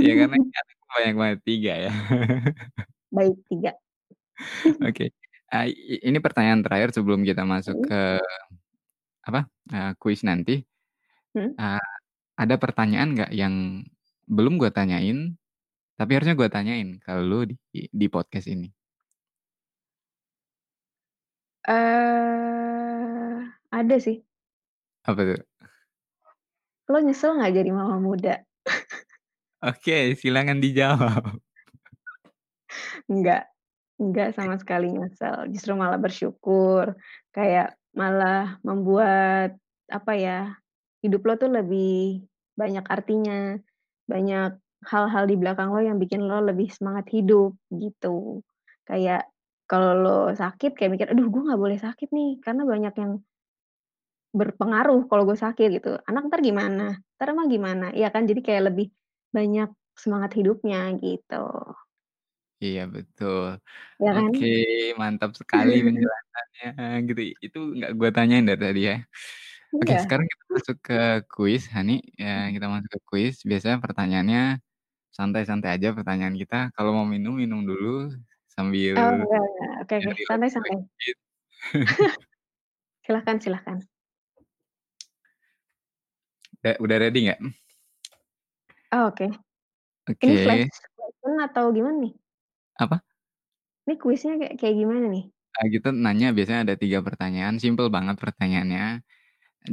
Ya 0.00 0.12
karena 0.18 0.36
ini 0.38 0.48
anaknya 0.60 0.84
banyak 0.92 1.14
banget, 1.20 1.38
3 1.48 1.72
ya. 1.84 1.90
Baik, 3.12 3.36
3. 3.48 3.72
Oke, 4.88 5.04
eee, 5.52 5.66
i 5.72 5.94
ini 6.08 6.18
pertanyaan 6.24 6.62
terakhir 6.64 6.90
sebelum 6.96 7.22
kita 7.28 7.42
masuk 7.46 7.76
Mhm. 7.76 7.88
ke 7.88 8.20
apa, 9.28 9.40
eee, 9.72 9.92
kuis 10.02 10.22
nanti. 10.26 10.64
Mhm. 11.34 11.58
Eee, 11.60 11.82
ada 12.40 12.56
pertanyaan 12.62 13.08
nggak 13.16 13.32
yang 13.36 13.84
belum 14.30 14.56
gua 14.60 14.70
tanyain, 14.74 15.36
tapi 16.00 16.12
harusnya 16.18 16.36
gua 16.38 16.50
tanyain 16.52 16.98
ke 17.02 17.12
lu 17.22 17.46
di 17.50 17.56
di 17.92 18.06
podcast 18.12 18.48
ini? 18.50 18.72
Eee, 21.68 23.38
ada 23.70 23.96
sih. 24.02 24.22
Apa 25.06 25.20
tuh? 25.26 25.42
Lo 26.90 26.98
nyesel 26.98 27.38
nggak 27.38 27.54
jadi 27.54 27.70
mama 27.70 27.98
muda? 28.02 28.42
Oke, 29.62 30.18
silakan 30.18 30.58
dijawab. 30.58 31.38
Enggak, 33.10 33.50
enggak 33.98 34.34
sama 34.36 34.56
sekali 34.60 34.92
nyesel, 34.92 35.50
justru 35.50 35.74
malah 35.74 35.98
bersyukur, 35.98 36.94
kayak 37.34 37.74
malah 37.96 38.60
membuat, 38.62 39.58
apa 39.90 40.12
ya, 40.14 40.40
hidup 41.02 41.22
lo 41.26 41.34
tuh 41.40 41.50
lebih 41.50 42.24
banyak 42.58 42.84
artinya, 42.86 43.58
banyak 44.06 44.58
hal-hal 44.86 45.24
di 45.30 45.36
belakang 45.40 45.72
lo 45.74 45.80
yang 45.82 45.98
bikin 45.98 46.22
lo 46.26 46.44
lebih 46.44 46.70
semangat 46.70 47.08
hidup, 47.10 47.56
gitu. 47.72 48.44
Kayak 48.86 49.31
kalau 49.72 49.90
lo 50.04 50.10
sakit 50.42 50.70
kayak 50.76 50.90
mikir, 50.94 51.08
"Aduh 51.12 51.26
gue 51.32 51.42
nggak 51.48 51.62
boleh 51.64 51.78
sakit 51.86 52.08
nih, 52.16 52.28
karena 52.44 52.62
banyak 52.72 52.94
yang" 53.02 53.12
"berpengaruh 54.34 55.12
kalau 55.12 55.28
gue 55.28 55.36
sakit," 55.36 55.68
gitu. 55.76 55.92
"Anak 56.08 56.22
entar 56.32 56.40
gimana? 56.40 56.96
Entar 57.20 57.28
emak 57.36 57.46
gimana?" 57.52 57.86
Iya 57.92 58.08
kan, 58.08 58.24
jadi 58.24 58.40
kayak 58.40 58.62
lebih 58.72 58.86
banyak 59.36 59.68
semangat 59.92 60.32
hidupnya, 60.40 60.88
gitu. 61.04 61.36
Iya 62.64 62.80
betul. 62.94 63.42
Ya 63.98 64.12
Oke, 64.12 64.44
kan? 64.46 64.52
mantap 65.00 65.30
sekali 65.40 65.72
penjelasannya 65.86 66.66
gitu, 67.08 67.20
itu 67.46 67.58
nggak 67.76 67.90
gua 67.98 68.10
tanyain 68.16 68.44
dari 68.48 68.60
tadi 68.66 68.80
ya. 68.90 68.94
Oke, 69.80 69.92
Iya. 69.92 70.04
sekarang 70.04 70.26
kita 70.32 70.44
masuk 70.56 70.76
ke 70.86 70.94
kuis, 71.32 71.62
Hani, 71.76 71.92
ya 72.22 72.28
Mhm. 72.36 72.52
kita 72.54 72.66
masuk 72.74 72.90
ke 72.96 73.00
kuis, 73.10 73.34
biasanya 73.50 73.78
pertanyaannya 73.84 74.40
santai-santai 75.18 75.70
aja 75.76 75.88
pertanyaan 75.98 76.36
kita, 76.42 76.56
kalau 76.76 76.92
mau 76.98 77.06
minum, 77.14 77.34
minum 77.42 77.60
dulu 77.70 77.88
sambil 78.52 78.94
Oh, 79.00 79.12
enggak 79.16 79.42
enggak, 79.42 79.72
oke 79.82 79.94
oke, 79.96 80.04
nyari 80.04 80.22
santai 80.28 80.48
rokok 80.48 80.54
santai. 80.54 80.76
dikit. 80.76 81.16
Silahkan 83.04 83.36
silahkan. 83.42 83.78
Udah 86.62 86.74
udah 86.78 86.96
ready 87.02 87.20
nggak? 87.26 87.40
Oh, 88.92 89.08
oke. 89.10 89.26
Ini 90.22 90.34
Oke. 90.36 90.42
flash 90.44 90.68
question 90.94 91.32
atau 91.40 91.72
gimana 91.72 91.96
nih? 92.06 92.12
Apa? 92.78 93.00
Ini 93.88 93.94
kuisnya 93.98 94.38
kayak 94.38 94.54
kayak 94.60 94.76
gimana 94.78 95.06
nih? 95.10 95.24
Eee, 95.58 95.68
kita 95.74 95.90
nanya 95.90 96.30
biasanya 96.30 96.60
ada 96.70 96.74
3 96.78 97.02
pertanyaan, 97.02 97.58
simpel 97.58 97.90
banget 97.92 98.16
pertanyaannya, 98.16 99.02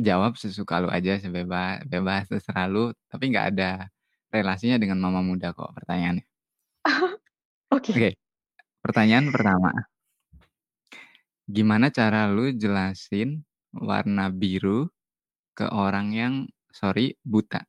jawab 0.02 0.36
sesuka 0.36 0.82
lu 0.84 0.90
aja, 0.90 1.18
sebeba 1.22 1.80
bebas 1.88 2.28
terserah 2.30 2.68
lu, 2.68 2.92
tapi 3.08 3.32
nggak 3.32 3.46
ada 3.56 3.88
relasinya 4.34 4.78
dengan 4.82 5.00
mama 5.02 5.22
muda 5.26 5.54
kok 5.54 5.72
pertanyaannya. 5.78 6.26
Oke. 7.76 7.92
Oke, 7.94 8.10
pertanyaan 8.84 9.30
pertama. 9.32 9.72
Gimana 11.50 11.90
cara 11.90 12.30
lu 12.30 12.54
jelasin 12.54 13.42
warna 13.74 14.30
biru 14.30 14.86
ke 15.58 15.66
orang 15.70 16.14
yang, 16.14 16.34
sorry, 16.70 17.18
buta? 17.26 17.66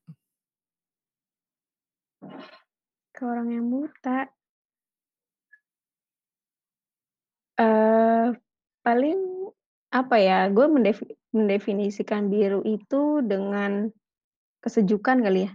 Ke 3.10 3.22
orang 3.24 3.48
yang 3.50 3.66
buta? 3.72 4.28
Eee, 7.56 8.36
paling, 8.84 9.18
apa 9.92 10.16
ya, 10.20 10.48
gue 10.48 10.66
mendefi 10.68 11.04
mendefinisikan 11.30 12.28
biru 12.28 12.60
itu 12.66 13.22
dengan 13.24 13.88
kesejukan 14.60 15.24
kali 15.24 15.48
ya, 15.48 15.52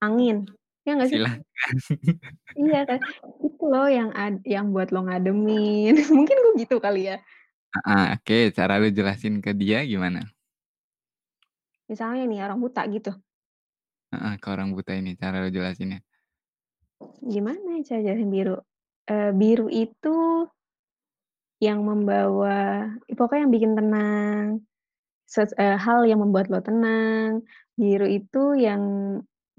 angin, 0.00 0.48
ya 0.86 0.92
nggak 0.98 1.08
sih? 1.10 1.18
Silahkan. 1.18 1.40
Iya 2.52 2.84
kan, 2.84 3.00
itu 3.40 3.64
loh 3.64 3.88
yang 3.88 4.12
ad 4.12 4.44
yang 4.44 4.76
buat 4.76 4.92
lo 4.92 5.08
ngademin, 5.08 5.96
mungkin 6.16 6.36
gue 6.36 6.52
gitu 6.60 6.76
kali 6.84 7.08
ya. 7.08 7.16
Heeh, 7.72 8.04
oke, 8.20 8.38
cara 8.52 8.76
lu 8.76 8.92
jelasin 8.92 9.40
ke 9.40 9.56
dia 9.56 9.80
gimana? 9.88 10.28
Misalnya 11.88 12.28
nih 12.28 12.40
orang 12.44 12.60
buta 12.60 12.84
gitu. 12.92 13.10
Heeh, 14.12 14.34
ke 14.36 14.46
orang 14.52 14.76
buta 14.76 14.92
ini 14.92 15.16
cara 15.16 15.40
lu 15.40 15.48
jelasinnya. 15.48 16.04
Gimana 17.24 17.80
cara 17.88 18.00
jelasin 18.04 18.28
biru? 18.28 18.56
Eee, 19.08 19.32
biru 19.32 19.66
itu 19.72 20.16
yang 21.62 21.84
membawa 21.86 22.90
ya 23.06 23.14
pokoknya 23.14 23.46
yang 23.46 23.54
bikin 23.54 23.72
tenang, 23.78 24.46
ses 25.28 25.52
eee, 25.58 25.78
hal 25.78 26.02
yang 26.08 26.20
membuat 26.22 26.50
lo 26.52 26.60
tenang, 26.64 27.42
biru 27.78 28.06
itu 28.08 28.58
yang 28.58 28.82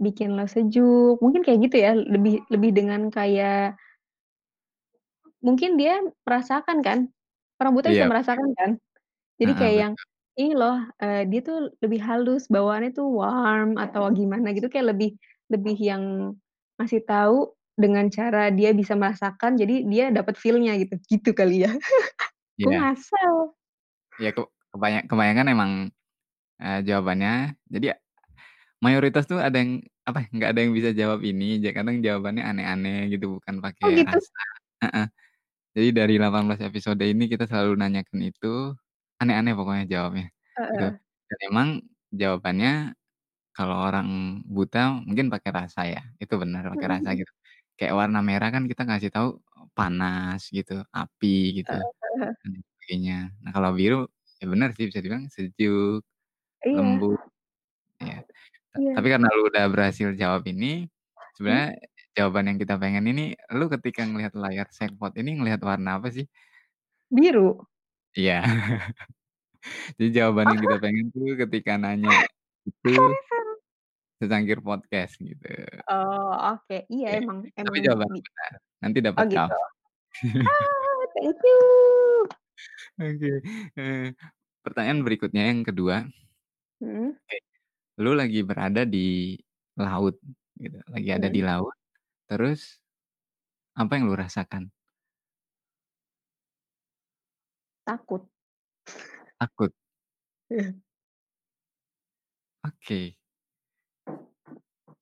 bikin 0.06 0.36
lo 0.38 0.46
sejuk, 0.46 1.18
mungkin 1.24 1.42
kayak 1.46 1.60
gitu 1.70 1.78
ya, 1.86 1.92
lebih 1.98 2.44
lebih 2.54 2.72
dengan 2.78 3.02
kayak 3.14 3.80
mungkin 5.44 5.76
dia 5.80 6.00
merasakan 6.28 6.80
kan, 6.86 7.00
orang 7.60 7.74
buta 7.76 7.90
bisa 7.96 8.06
Iya. 8.06 8.10
merasakan 8.10 8.50
kan? 8.60 8.72
Jadi 9.42 9.54
kayak 9.60 9.78
yang, 9.90 9.94
ini 10.40 10.54
loh, 10.58 10.78
eee, 11.04 11.28
dia 11.32 11.42
tuh 11.46 11.72
lebih 11.84 12.02
halus, 12.04 12.48
bawaannya 12.52 12.92
tuh 12.98 13.08
warm 13.10 13.78
atau 13.80 14.10
gimana 14.14 14.54
gitu, 14.58 14.68
kayak 14.72 14.96
lebih 14.96 15.12
lebih 15.54 15.78
yang 15.80 16.04
ngasih 16.82 17.04
tahu 17.08 17.54
dengan 17.78 18.08
cara 18.14 18.50
dia 18.54 18.72
bisa 18.76 18.94
merasakan, 18.98 19.58
jadi 19.60 19.76
dia 19.90 20.06
dapet 20.14 20.36
feel-nya 20.40 20.78
gitu, 20.82 20.96
gitu 21.14 21.32
kali 21.38 21.66
ya. 21.68 21.72
Gue 22.64 22.72
Iya. 22.72 22.84
ngasal. 22.84 23.56
Ya 24.22 24.30
kebanya 24.74 25.00
kebanyakan 25.10 25.48
emang, 25.54 25.72
eee, 26.62 26.80
jawabannya 26.88 27.58
jadi 27.72 27.86
ya 27.94 27.98
mayoritas 28.86 29.24
tuh 29.32 29.40
ada 29.48 29.58
yang, 29.64 29.72
apa, 30.10 30.20
nggak 30.36 30.50
ada 30.54 30.60
yang 30.64 30.74
bisa 30.78 30.92
jawab 31.02 31.20
ini, 31.30 31.46
kadang 31.78 31.98
jawabannya 32.06 32.44
aneh-aneh 32.50 32.98
gitu, 33.14 33.26
bukan 33.40 33.58
Oh 33.82 33.90
pakai 33.90 33.92
gitu? 33.96 34.10
rasa 34.10 34.36
heeh. 34.84 35.06
Jadi 35.76 35.90
dari 36.00 36.14
18 36.20 36.62
episode 36.68 37.02
ini 37.06 37.24
kita 37.34 37.46
selalu 37.52 37.74
nanyakan 37.82 38.20
itu, 38.30 38.48
aneh-aneh 39.22 39.54
pokoknya 39.60 39.86
jawabnya, 39.94 40.28
gitu. 40.74 40.86
Heeh. 40.86 41.00
Dan 41.30 41.40
emang 41.50 41.70
jawabannya 42.14 42.72
kalau 43.58 43.76
orang 43.88 44.10
buta 44.56 44.80
mungkin 45.08 45.28
pakai 45.34 45.52
rasa 45.60 45.82
ya, 45.94 46.02
itu 46.22 46.34
bener 46.42 46.64
pakai 46.74 46.88
rasa 47.00 47.10
mhm. 47.10 47.20
gitu. 47.20 47.32
Kayak 47.80 47.94
warna 48.00 48.20
merah 48.26 48.50
kan 48.56 48.64
kita 48.72 48.84
ngasih 48.90 49.12
tahu 49.16 49.30
panas 49.78 50.42
gitu, 50.58 50.74
api 50.98 51.30
gitu, 51.64 51.76
Heeh 51.76 51.90
heeh. 52.02 52.34
dan 52.44 52.52
sebagainya. 52.66 53.16
Nah 53.44 53.52
kalau 53.56 53.72
biru, 53.80 53.98
ya 54.42 54.46
bener 54.54 54.70
sih 54.78 54.86
bisa 54.90 55.00
dibilang 55.04 55.28
sejuk, 55.36 56.02
Iya. 56.62 56.74
lembut, 56.76 57.20
ya. 57.22 57.33
Iya. 58.74 58.98
tapi 58.98 59.08
karena 59.14 59.28
lu 59.38 59.42
udah 59.54 59.66
berhasil 59.70 60.10
jawab 60.18 60.44
ini, 60.50 60.90
Mmm. 60.90 61.34
sebenarnya 61.38 61.70
jawaban 62.18 62.46
yang 62.50 62.60
kita 62.62 62.76
pengen 62.82 63.06
ini, 63.06 63.24
lu 63.54 63.66
ketika 63.70 64.02
ngelihat 64.06 64.34
layar 64.34 64.68
Chatbot 64.74 65.14
ini 65.18 65.38
ngelihat 65.38 65.62
warna 65.62 66.02
apa 66.02 66.10
sih? 66.10 66.26
Biru? 67.14 67.62
Iya. 68.18 68.42
Jadi 69.98 70.10
jawaban 70.18 70.48
yang 70.54 70.62
kita 70.66 70.78
pengen 70.84 71.06
tuh 71.16 71.34
ketika 71.48 71.74
nanya 71.80 72.14
itu 72.68 72.90
secangkir 74.22 74.60
podcast 74.64 75.18
gitu. 75.22 75.50
Oh, 75.90 76.32
oke. 76.56 76.88
Iya 76.90 77.08
Oke, 77.12 77.18
emang 77.22 77.40
tapi 77.60 77.78
emang 77.78 77.84
jawaban 77.86 78.10
benar. 78.14 78.52
nanti 78.84 79.00
Oh 79.04 79.06
dapat 79.08 79.26
gitu. 79.28 79.38
kaos. 79.38 79.74
Ah, 80.48 81.02
thank 81.16 81.38
you. 81.44 81.60
Oke, 83.04 83.32
eee, 83.80 84.14
pertanyaan 84.66 85.02
berikutnya 85.06 85.44
yang 85.52 85.62
kedua. 85.68 86.08
Mhm. 86.82 87.18
Oke, 87.18 87.38
lu 88.02 88.18
lagi 88.18 88.42
berada 88.42 88.88
di 88.88 89.38
laut 89.78 90.18
gitu, 90.58 90.78
lagi 90.90 91.10
ada 91.14 91.30
di 91.30 91.42
Mhm. 91.42 91.48
laut, 91.50 91.76
terus 92.26 92.82
apa 93.78 93.98
yang 93.98 94.10
lu 94.10 94.16
rasakan? 94.18 94.70
Takut. 97.84 98.24
Takut. 99.38 99.72
Iya. 100.50 100.72
Oke. 102.64 103.20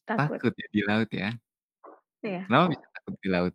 Takut. 0.04 0.40
Takut 0.42 0.54
ya 0.58 0.68
di 0.74 0.82
laut 0.82 1.10
ya? 1.14 1.30
Iya. 2.26 2.42
Kenapa 2.50 2.66
bisa 2.74 2.86
takut 2.90 3.16
di 3.22 3.30
laut? 3.30 3.54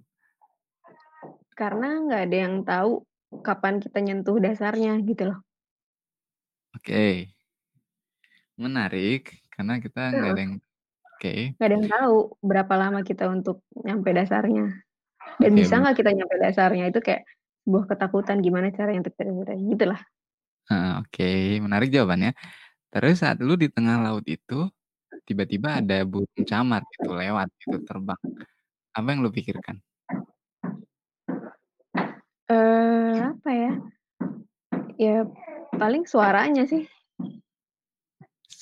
Karena 1.57 1.89
nggak 2.07 2.22
ada 2.30 2.37
yang 2.37 2.55
tahu 2.62 3.03
kapan 3.43 3.82
kita 3.82 3.99
nyentuh 4.01 4.39
dasarnya 4.39 5.01
gitu 5.03 5.32
loh. 5.34 5.39
Oke. 6.76 7.36
Menarik, 8.57 9.36
karena 9.52 9.76
kita 9.76 10.16
nggak 10.16 10.16
Heeh. 10.16 10.32
ada 10.32 10.40
yang 10.40 10.54
oke. 11.04 11.32
Nggak 11.61 11.68
ada 11.68 11.74
yang 11.76 11.88
tahu 11.92 12.16
berapa 12.40 12.74
lama 12.80 13.00
kita 13.04 13.24
untuk 13.28 13.61
nyampe 13.76 14.16
dasarnya, 14.16 14.64
dan 15.40 15.52
Oke, 15.52 15.61
bisa 15.61 15.74
bener. 15.76 15.82
nggak 15.84 15.96
kita 16.00 16.11
nyampe 16.16 16.34
dasarnya, 16.40 16.84
itu 16.88 17.00
kayak 17.04 17.22
sebuah 17.68 17.84
ketakutan 17.92 18.38
gimana 18.40 18.72
caranya 18.72 19.04
untuk 19.04 19.16
gitulah. 19.76 20.00
Heeh, 20.72 20.92
oke, 21.04 21.30
menarik 21.64 21.88
jawabannya. 21.92 22.32
Terus 22.92 23.20
saat 23.20 23.38
lu 23.44 23.54
di 23.61 23.68
tengah 23.68 24.00
laut 24.00 24.24
itu, 24.24 24.68
tiba-tiba 25.28 25.80
ada 25.84 26.04
burung 26.09 26.44
camar 26.48 26.82
gitu 26.96 27.12
lewat 27.12 27.48
gitu, 27.61 27.76
terbang. 27.84 28.20
Apa 28.96 29.09
yang 29.12 29.20
lu 29.24 29.30
pikirkan? 29.32 29.80
Eee, 32.48 33.34
apa 33.34 33.50
ya, 33.52 33.72
ya 34.96 35.16
paling 35.76 36.07
suaranya 36.07 36.64
sih. 36.70 36.86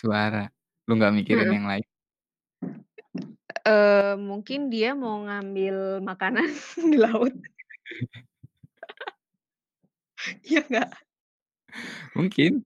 Suara, 0.05 0.45
lu 0.85 1.01
nggak 1.01 1.17
mikirin 1.17 1.49
Heeh. 1.49 1.57
yang 1.57 1.65
lain? 1.65 1.87
Eee, 3.65 4.13
mungkin 4.21 4.69
dia 4.69 4.93
mau 4.93 5.25
ngambil 5.25 6.05
makanan 6.05 6.45
di 6.93 7.01
laut. 7.01 7.33
Iya 10.45 10.61
nggak? 10.69 10.91
Mungkin. 12.13 12.61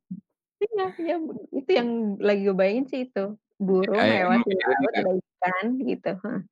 Iya 0.58 0.84
iya, 0.98 1.14
itu 1.54 1.70
yang 1.70 2.18
lagi 2.18 2.40
gue 2.42 2.56
bayangin 2.58 2.86
sih 2.90 3.00
itu, 3.06 3.38
burung 3.62 4.02
Ya, 4.02 4.26
lewat 4.26 4.42
di 4.42 4.58
pikirin 4.58 4.78
laut 4.82 4.94
ada 4.98 5.12
ikan 5.14 5.66
gitu, 5.86 6.10
heeh. 6.18 6.42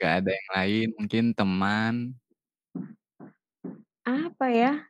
Nggak 0.00 0.12
ada 0.24 0.30
yang 0.32 0.50
lain, 0.56 0.86
mungkin 0.96 1.24
teman. 1.36 1.94
Apa 4.08 4.48
ya, 4.48 4.88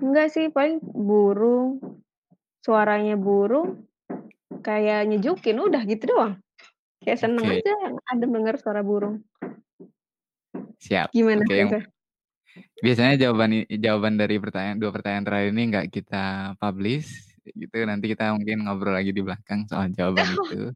enggak 0.00 0.32
sih 0.32 0.48
paling 0.48 0.80
burung, 0.80 2.00
suaranya 2.64 3.14
burung, 3.18 3.86
kayak 4.66 5.08
nyejukin 5.10 5.58
udah 5.60 5.82
gitu 5.90 6.04
doang. 6.16 6.34
Kayak 7.04 7.20
seneng 7.24 7.46
Oke. 7.46 7.54
aja 7.54 7.72
adem 8.12 8.30
denger 8.36 8.56
suara 8.62 8.82
burung. 8.84 9.22
Siap, 10.80 11.10
Gimana 11.14 11.44
yang 11.54 11.70
Reza? 11.70 11.78
biasanya 12.84 13.14
jawaban 13.22 13.64
jawaban 13.70 14.14
dari 14.20 14.36
pertanyaan 14.42 14.78
2 14.82 14.92
pertanyaan 14.94 15.26
terakhir 15.28 15.48
ini 15.54 15.62
nggak 15.72 15.86
kita 15.94 16.24
publish 16.60 17.08
gitu, 17.58 17.76
nanti 17.88 18.06
kita 18.12 18.34
mungkin 18.36 18.64
ngobrol 18.66 18.94
lagi 18.98 19.10
di 19.16 19.22
belakang 19.24 19.66
soal 19.70 19.90
jawaban 19.94 20.28
itu. 20.38 20.72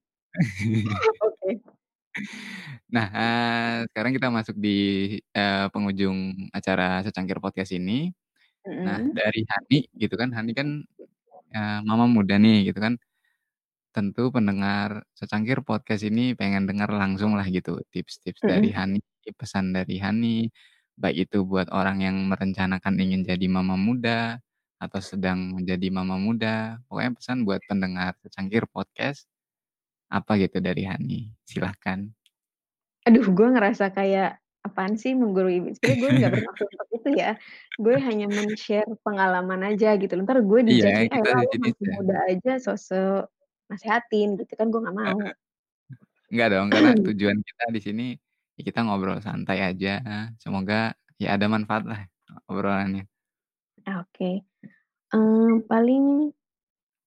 Oke. 1.20 1.60
Nah, 2.94 3.06
eee, 3.10 3.78
sekarang 3.90 4.12
kita 4.14 4.28
masuk 4.30 4.56
di, 4.62 4.70
eee, 5.34 5.66
penghujung 5.74 6.18
acara 6.54 7.02
Secangkir 7.02 7.38
Podcast 7.42 7.74
ini. 7.74 8.14
Nah, 8.86 9.02
dari 9.12 9.42
Hani 9.50 9.86
gitu 9.96 10.14
kan, 10.20 10.30
Hani 10.36 10.52
kan, 10.56 10.68
eee, 11.54 11.78
mama 11.86 12.06
muda 12.10 12.36
nih 12.40 12.70
gitu 12.72 12.78
kan. 12.82 12.94
Tentu 13.94 14.30
pendengar 14.34 15.04
Secangkir 15.18 15.60
Podcast 15.66 16.04
ini 16.06 16.34
pengen 16.38 16.64
denger 16.70 16.90
langsung 16.94 17.34
lah 17.38 17.46
gitu 17.50 17.80
tips-tips 17.92 18.44
dari. 18.46 18.70
Hani, 18.74 19.00
pesan 19.36 19.72
dari 19.76 19.98
Hani, 20.02 20.48
baik 21.00 21.28
itu 21.30 21.42
buat 21.48 21.68
orang 21.74 22.02
yang 22.06 22.16
merencanakan 22.30 22.94
ingin 23.02 23.22
jadi 23.26 23.46
mama 23.50 23.74
muda, 23.80 24.38
atau 24.82 25.00
sedang 25.02 25.56
menjadi 25.56 25.88
mama 25.94 26.16
muda, 26.20 26.78
pokoknya 26.90 27.12
pesan 27.18 27.38
buat 27.48 27.60
pendengar 27.70 28.14
Secangkir 28.24 28.66
Podcast, 28.70 29.26
apa 30.12 30.36
gitu 30.40 30.58
dari 30.62 30.84
Hani? 30.88 31.32
Silahkan. 31.48 32.10
Aduh 33.06 33.26
gue 33.30 33.48
ngerasa 33.54 33.94
kayak, 33.94 34.40
apaan 34.66 34.94
sih 35.02 35.12
menggurui, 35.22 35.56
sebenarnya 35.76 35.98
gue 36.02 36.10
nggak 36.20 36.32
bermaksud 36.36 36.66
seperti 36.72 36.94
itu 37.00 37.10
ya, 37.22 37.28
gue 37.82 37.94
hanya 38.08 38.26
men-share 38.36 38.90
pengalaman 39.06 39.60
aja 39.68 39.88
gitu, 40.00 40.12
entar 40.20 40.38
gue 40.42 40.60
Iya, 40.70 40.86
di-judge 40.86 41.00
nih, 41.06 41.10
kita 41.14 41.28
"Elah 41.28 41.40
di 41.40 41.44
lu 41.46 41.52
sini 41.52 41.66
masih 41.66 41.86
muda 41.94 42.14
aja 42.30 42.50
sok-sok 42.64 43.30
nasehatin," 43.70 44.28
gitu 44.40 44.52
kan 44.58 44.66
gue 44.72 44.80
nggak 44.84 44.98
Heeh. 45.04 45.14
mau. 45.14 45.26
Enggak 46.32 46.48
dong, 46.54 46.68
karena 46.74 46.90
tujuan 47.06 47.38
kita 47.46 47.64
di 47.76 47.80
sini, 47.86 48.04
ya 48.58 48.62
kita 48.68 48.80
ngobrol 48.86 49.18
santai 49.22 49.58
aja, 49.62 49.90
semoga 50.42 50.94
ya 51.22 51.28
ada 51.38 51.46
manfaat 51.50 51.84
lah 51.90 52.00
obrolannya. 52.50 53.06
Oke, 53.84 54.40
eee, 55.14 55.52
paling 55.70 56.04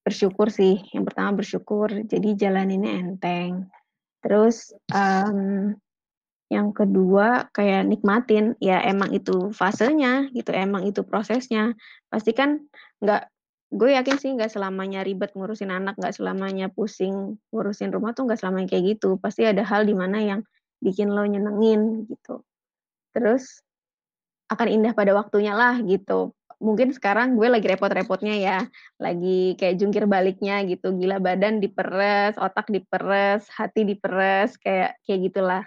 bersyukur 0.06 0.48
sih, 0.54 0.82
yang 0.96 1.06
pertama 1.08 1.40
bersyukur, 1.44 1.90
jadi 2.12 2.30
jalaninnya 2.38 2.94
enteng. 3.04 3.70
Terus, 4.24 4.74
mmm, 4.92 5.78
yang 6.50 6.74
kedua 6.74 7.50
kayak 7.54 7.86
nikmatin, 7.86 8.58
ya 8.58 8.82
emang 8.86 9.14
itu 9.14 9.54
fasenya 9.54 10.34
gitu, 10.34 10.50
emang 10.54 10.86
itu 10.90 11.06
prosesnya. 11.06 11.78
Pasti 12.10 12.34
kan 12.34 12.62
nggak 13.02 13.30
gue 13.70 13.90
yakin 13.94 14.18
sih 14.18 14.34
nggak 14.34 14.50
selamanya 14.50 15.06
ribet 15.06 15.34
ngurusin 15.38 15.70
anak, 15.70 15.94
nggak 16.02 16.18
selamanya 16.18 16.74
pusing 16.74 17.38
ngurusin 17.54 17.94
rumah 17.94 18.18
tuh 18.18 18.26
nggak 18.26 18.42
selamanya 18.42 18.68
kayak 18.74 18.98
gitu, 18.98 19.22
pasti 19.22 19.46
ada 19.46 19.62
hal 19.62 19.86
di 19.86 19.94
mana 19.94 20.18
yang 20.26 20.42
bikin 20.82 21.14
lo 21.14 21.22
nyenengin 21.30 22.10
gitu. 22.10 22.42
Terus, 23.14 23.62
akan 24.50 24.68
indah 24.70 24.94
pada 24.98 25.14
waktunya 25.14 25.54
lah 25.54 25.78
gitu. 25.86 26.34
Mungkin 26.60 26.92
sekarang 26.92 27.40
gue 27.40 27.48
lagi 27.48 27.70
repot-repotnya 27.72 28.36
ya, 28.36 28.60
lagi 29.00 29.56
kayak 29.56 29.80
jungkir 29.80 30.04
baliknya 30.10 30.60
gitu, 30.68 30.92
gila 30.98 31.22
badan 31.24 31.64
diperes, 31.64 32.36
otak 32.36 32.68
diperes, 32.68 33.48
hati 33.54 33.88
diperes, 33.88 34.60
kayak 34.60 35.00
kayak 35.08 35.20
gitulah. 35.32 35.64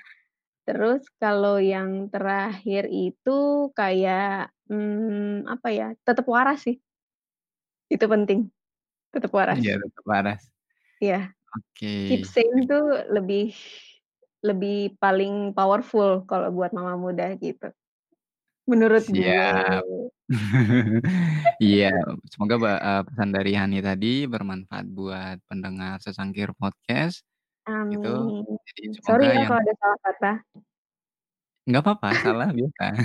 Terus 0.67 1.03
kalau 1.19 1.59
yang 1.59 2.07
terakhir 2.07 2.87
itu 2.87 3.31
kayak, 3.75 4.55
mmm, 4.71 5.43
apa 5.51 5.69
ya, 5.75 5.87
tetep 6.07 6.23
waras 6.31 6.63
sih. 6.63 6.79
Itu 7.91 8.07
penting, 8.07 8.47
tetep 9.15 9.33
waras. 9.35 9.59
Iya, 9.63 9.75
tetap 9.83 10.05
waras. 10.07 10.43
Iya, 11.03 11.35
Oke. 11.59 11.93
keep 12.11 12.23
sane 12.29 12.67
tuh 12.71 12.85
lebih 13.11 13.55
lebih 14.43 14.99
paling 15.03 15.55
powerful 15.57 16.23
kalau 16.31 16.51
buat 16.55 16.71
mama 16.77 16.95
muda 16.99 17.35
gitu. 17.39 17.71
Menurut 18.71 19.05
gue. 19.11 19.35
Siap. 19.35 19.85
Iya, 21.63 21.93
semoga 22.33 22.57
ba 22.59 22.73
eee, 22.81 23.03
pesan 23.07 23.31
dari 23.37 23.53
Hani 23.55 23.79
tadi 23.85 24.25
bermanfaat 24.27 24.87
buat 24.91 25.39
pendengar 25.47 26.01
Secangkir 26.03 26.51
Podcast, 26.59 27.23
gitu. 27.65 28.11
Amin. 28.13 28.45
Jadi 28.67 28.83
semoga 28.93 29.07
Sorry 29.07 29.25
ya 29.25 29.33
yang 29.33 29.47
kalau 29.47 29.61
ada 29.61 29.75
salah 29.79 29.99
kata. 30.03 30.33
Nggak 31.63 31.85
papa, 31.87 32.09
salah 32.19 32.49
biasa. 32.51 32.85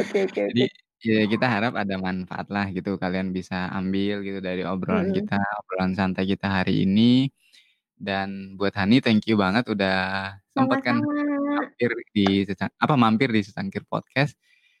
Oke 0.00 0.24
oke 0.24 0.40
Jadi, 0.48 0.62
oke. 0.64 1.04
ya 1.04 1.22
kita 1.28 1.46
harap 1.46 1.76
ada 1.76 1.94
manfaat 2.00 2.48
lah 2.48 2.64
gitu, 2.72 2.96
kalian 2.96 3.28
bisa 3.30 3.68
ambil 3.68 4.24
gitu 4.24 4.40
dari 4.40 4.64
obrolan 4.64 5.12
Mhm. 5.12 5.16
kita, 5.20 5.36
obrolan 5.60 5.92
santai 5.92 6.24
kita 6.24 6.48
hari 6.48 6.88
ini. 6.88 7.28
Dan 7.92 8.56
buat 8.56 8.72
Hani, 8.72 9.00
thank 9.00 9.24
you 9.24 9.36
banget 9.36 9.68
udah 9.68 10.32
sempet 10.52 10.80
kan 10.80 11.00
Sama-sama. 11.00 11.60
hampir 11.60 11.90
di 12.12 12.26
secang 12.44 12.72
apa, 12.76 12.94
mampir 12.96 13.28
di 13.28 13.40
Secangkir 13.40 13.84
Podcast. 13.84 14.36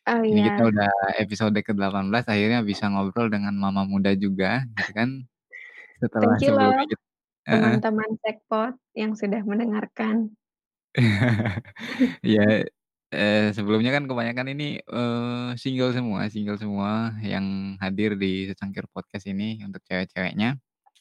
Oh 0.06 0.20
Ini 0.22 0.40
kita 0.48 0.62
iya. 0.64 0.70
udah 0.70 0.92
episode 1.18 1.56
ke-18 1.56 2.24
akhirnya 2.24 2.60
bisa 2.62 2.86
ngobrol 2.88 3.26
dengan 3.28 3.52
mama 3.56 3.82
muda 3.84 4.12
juga 4.14 4.64
gitu 4.76 4.92
kan. 4.92 5.10
Setelah 5.98 6.36
Thank 6.36 6.44
you 6.44 6.52
sebelumnya 6.52 6.76
loh, 6.76 6.88
kit 6.88 7.00
heeh. 7.00 7.05
Teman-teman 7.52 8.10
Sekpot 8.22 8.74
yang 9.00 9.12
sudah 9.20 9.40
mendengarkan. 9.46 10.36
Iya, 12.26 12.40
eee, 13.14 13.52
sebelumnya 13.56 13.90
kan 13.96 14.04
kebanyakan 14.10 14.46
ini, 14.54 14.64
eee, 14.82 15.48
single 15.62 15.90
semua 15.96 16.20
single 16.34 16.58
semua 16.62 16.90
yang 17.32 17.46
hadir 17.82 18.10
di 18.22 18.48
Secangkir 18.50 18.84
Podcast 18.94 19.26
ini 19.32 19.44
untuk 19.66 19.80
cewek-ceweknya. 19.88 20.48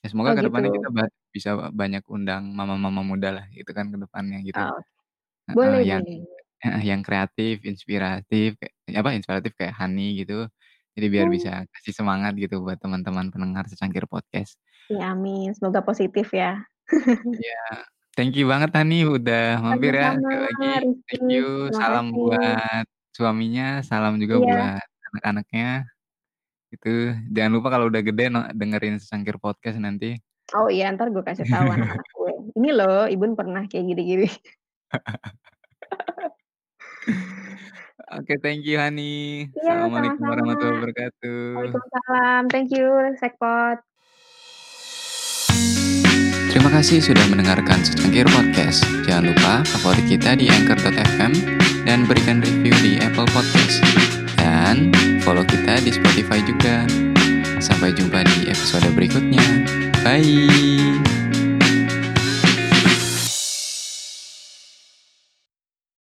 Ya 0.04 0.08
semoga 0.12 0.32
Oh 0.32 0.36
ke 0.38 0.42
depannya 0.46 0.70
kita 0.76 0.88
gitu. 0.88 0.98
ba 0.98 1.04
bisa 1.36 1.50
banyak 1.82 2.04
undang 2.16 2.44
mama-mama 2.58 3.02
muda 3.12 3.30
lah 3.36 3.46
gitu 3.58 3.72
kan 3.78 3.86
ke 3.94 3.98
depannya 4.04 4.38
gitu. 4.48 4.62
Oh, 4.62 4.78
boleh 5.56 5.84
yang 5.92 6.04
boleh. 6.06 6.20
yang 6.90 7.02
kreatif, 7.08 7.64
inspiratif, 7.68 8.50
apa, 9.00 9.10
inspiratif 9.18 9.52
kayak 9.60 9.76
Hani 9.82 10.22
gitu. 10.26 10.48
Jadi 10.96 11.08
biar 11.12 11.28
Oh. 11.28 11.34
bisa 11.36 11.68
kasih 11.76 11.94
semangat 11.94 12.34
gitu 12.36 12.64
buat 12.64 12.80
teman-teman 12.80 13.28
pendengar 13.28 13.68
Secangkir 13.68 14.08
Podcast. 14.08 14.56
Iya 14.88 15.12
amin, 15.12 15.52
semoga 15.52 15.84
positif 15.84 16.32
ya. 16.32 16.64
Iya. 17.44 17.64
Thank 18.16 18.40
you 18.40 18.48
banget 18.48 18.72
Hani 18.72 19.04
udah 19.04 19.60
mampir 19.60 19.92
ya 19.92 20.16
Sama-sama 20.16 20.24
sekali 20.24 20.40
lagi. 20.40 20.72
Thank 21.12 21.28
you, 21.28 21.48
terima 21.68 21.76
salam 21.76 22.06
kasih. 22.08 22.16
buat 22.16 22.86
suaminya, 23.12 23.68
salam 23.84 24.14
juga 24.16 24.36
Iya. 24.40 24.44
buat 24.48 24.86
anak-anaknya. 25.12 25.70
Gitu, 26.72 27.14
jangan 27.30 27.52
lupa 27.52 27.68
kalau 27.70 27.88
udah 27.88 28.02
gede 28.02 28.28
no 28.28 28.42
dengerin 28.52 28.98
Secangkir 28.98 29.36
Podcast 29.36 29.78
nanti. 29.78 30.16
Oh 30.54 30.68
iya, 30.68 30.88
entar 30.88 31.10
gue 31.10 31.22
kasih 31.22 31.44
tahu 31.44 31.68
anak-anak 31.68 32.08
gue, 32.08 32.34
"Ini 32.60 32.70
loh 32.72 33.04
Ibun 33.10 33.36
pernah 33.36 33.68
kayak 33.68 33.84
gini-gini." 33.84 34.30
Oke, 38.14 38.38
thank 38.38 38.62
you 38.64 38.78
Hani. 38.78 39.50
Iya, 39.50 39.82
Assalamualaikum 39.82 40.22
sama-sama. 40.22 40.30
warahmatullahi 40.38 40.78
wabarakatuh. 40.78 41.40
Waalaikumsalam. 41.58 42.42
Thank 42.54 42.70
you, 42.70 42.88
Sekpot. 43.18 43.78
Terima 46.56 46.72
kasih 46.72 47.04
sudah 47.04 47.26
mendengarkan 47.28 47.84
Secangkir 47.84 48.24
Podcast. 48.32 48.86
Jangan 49.04 49.34
lupa 49.34 49.54
favorit 49.76 50.06
kita 50.08 50.40
di 50.40 50.48
Anchor.fm 50.48 51.34
dan 51.84 52.08
berikan 52.08 52.40
review 52.40 52.72
di 52.80 52.96
Apple 53.04 53.28
Podcast. 53.36 53.84
Dan 54.40 54.94
follow 55.20 55.44
kita 55.44 55.82
di 55.84 55.92
Spotify 55.92 56.40
juga. 56.46 56.88
Sampai 57.60 57.92
jumpa 57.92 58.24
di 58.24 58.48
episode 58.48 58.88
berikutnya. 58.94 59.44
Bye. 60.06 61.25